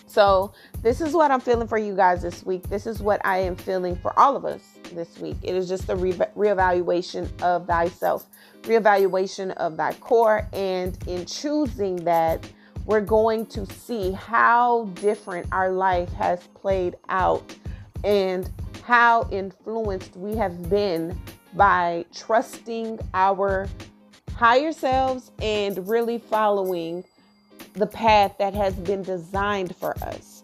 So, 0.05 0.53
this 0.81 1.01
is 1.01 1.13
what 1.13 1.31
I'm 1.31 1.39
feeling 1.39 1.67
for 1.67 1.77
you 1.77 1.95
guys 1.95 2.21
this 2.21 2.45
week. 2.45 2.69
This 2.69 2.87
is 2.87 3.01
what 3.01 3.23
I 3.25 3.39
am 3.39 3.55
feeling 3.55 3.95
for 3.95 4.17
all 4.17 4.35
of 4.35 4.45
us 4.45 4.61
this 4.93 5.19
week. 5.19 5.37
It 5.43 5.55
is 5.55 5.67
just 5.67 5.89
a 5.89 5.95
re- 5.95 6.13
reevaluation 6.13 7.29
of 7.41 7.67
thyself, 7.67 8.27
reevaluation 8.63 9.51
of 9.57 9.77
thy 9.77 9.93
core, 9.93 10.47
and 10.53 10.97
in 11.07 11.25
choosing 11.25 11.97
that 11.97 12.49
we're 12.85 13.01
going 13.01 13.45
to 13.47 13.65
see 13.65 14.11
how 14.11 14.85
different 14.95 15.45
our 15.51 15.71
life 15.71 16.11
has 16.13 16.47
played 16.55 16.95
out 17.09 17.53
and 18.03 18.49
how 18.83 19.27
influenced 19.29 20.15
we 20.15 20.35
have 20.37 20.69
been 20.69 21.19
by 21.53 22.05
trusting 22.13 22.97
our 23.13 23.67
higher 24.37 24.71
selves 24.71 25.31
and 25.41 25.89
really 25.89 26.19
following 26.19 27.03
the 27.73 27.87
path 27.87 28.35
that 28.37 28.53
has 28.53 28.75
been 28.75 29.01
designed 29.01 29.75
for 29.75 29.97
us. 30.03 30.43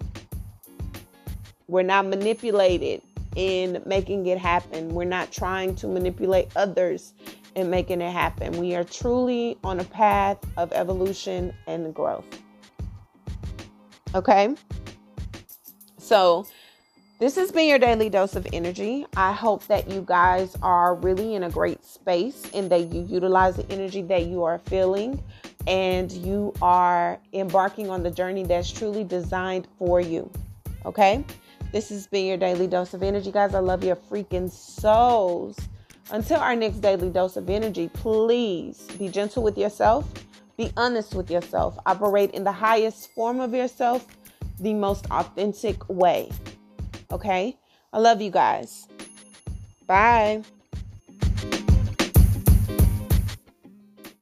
We're 1.67 1.83
not 1.83 2.07
manipulated 2.07 3.03
in 3.35 3.83
making 3.85 4.25
it 4.25 4.39
happen. 4.39 4.89
We're 4.89 5.03
not 5.03 5.31
trying 5.31 5.75
to 5.75 5.87
manipulate 5.87 6.49
others 6.55 7.13
in 7.53 7.69
making 7.69 8.01
it 8.01 8.11
happen. 8.11 8.59
We 8.59 8.73
are 8.73 8.83
truly 8.83 9.57
on 9.63 9.79
a 9.79 9.83
path 9.83 10.39
of 10.57 10.73
evolution 10.73 11.53
and 11.67 11.93
growth. 11.93 12.25
Okay? 14.15 14.55
So, 15.99 16.47
this 17.19 17.35
has 17.35 17.51
been 17.51 17.69
your 17.69 17.79
daily 17.79 18.09
dose 18.09 18.35
of 18.35 18.47
energy. 18.53 19.05
I 19.15 19.33
hope 19.33 19.67
that 19.67 19.89
you 19.89 20.01
guys 20.01 20.57
are 20.63 20.95
really 20.95 21.35
in 21.35 21.43
a 21.43 21.49
great 21.49 21.72
space 21.93 22.49
and 22.53 22.69
that 22.69 22.93
you 22.93 23.03
utilize 23.03 23.55
the 23.55 23.69
energy 23.71 24.01
that 24.03 24.25
you 24.25 24.43
are 24.43 24.59
feeling 24.59 25.21
and 25.67 26.11
you 26.11 26.53
are 26.61 27.19
embarking 27.33 27.89
on 27.89 28.03
the 28.03 28.11
journey 28.11 28.43
that's 28.43 28.71
truly 28.71 29.03
designed 29.03 29.67
for 29.77 30.01
you. 30.01 30.29
Okay? 30.85 31.23
This 31.71 31.89
has 31.89 32.07
been 32.07 32.25
your 32.25 32.37
daily 32.37 32.67
dose 32.67 32.93
of 32.93 33.01
energy, 33.01 33.31
guys. 33.31 33.55
I 33.55 33.59
love 33.59 33.83
your 33.83 33.95
freaking 33.95 34.51
souls. 34.51 35.57
Until 36.11 36.39
our 36.39 36.55
next 36.55 36.81
daily 36.81 37.09
dose 37.09 37.37
of 37.37 37.49
energy, 37.49 37.89
please 37.93 38.87
be 38.99 39.07
gentle 39.07 39.41
with 39.41 39.57
yourself, 39.57 40.05
be 40.57 40.71
honest 40.75 41.15
with 41.15 41.31
yourself, 41.31 41.77
operate 41.85 42.31
in 42.31 42.43
the 42.43 42.51
highest 42.51 43.11
form 43.13 43.39
of 43.39 43.53
yourself, 43.53 44.05
the 44.59 44.73
most 44.73 45.07
authentic 45.09 45.87
way. 45.89 46.29
Okay? 47.11 47.57
I 47.91 47.99
love 47.99 48.21
you 48.21 48.31
guys. 48.31 48.87
Bye. 49.87 50.43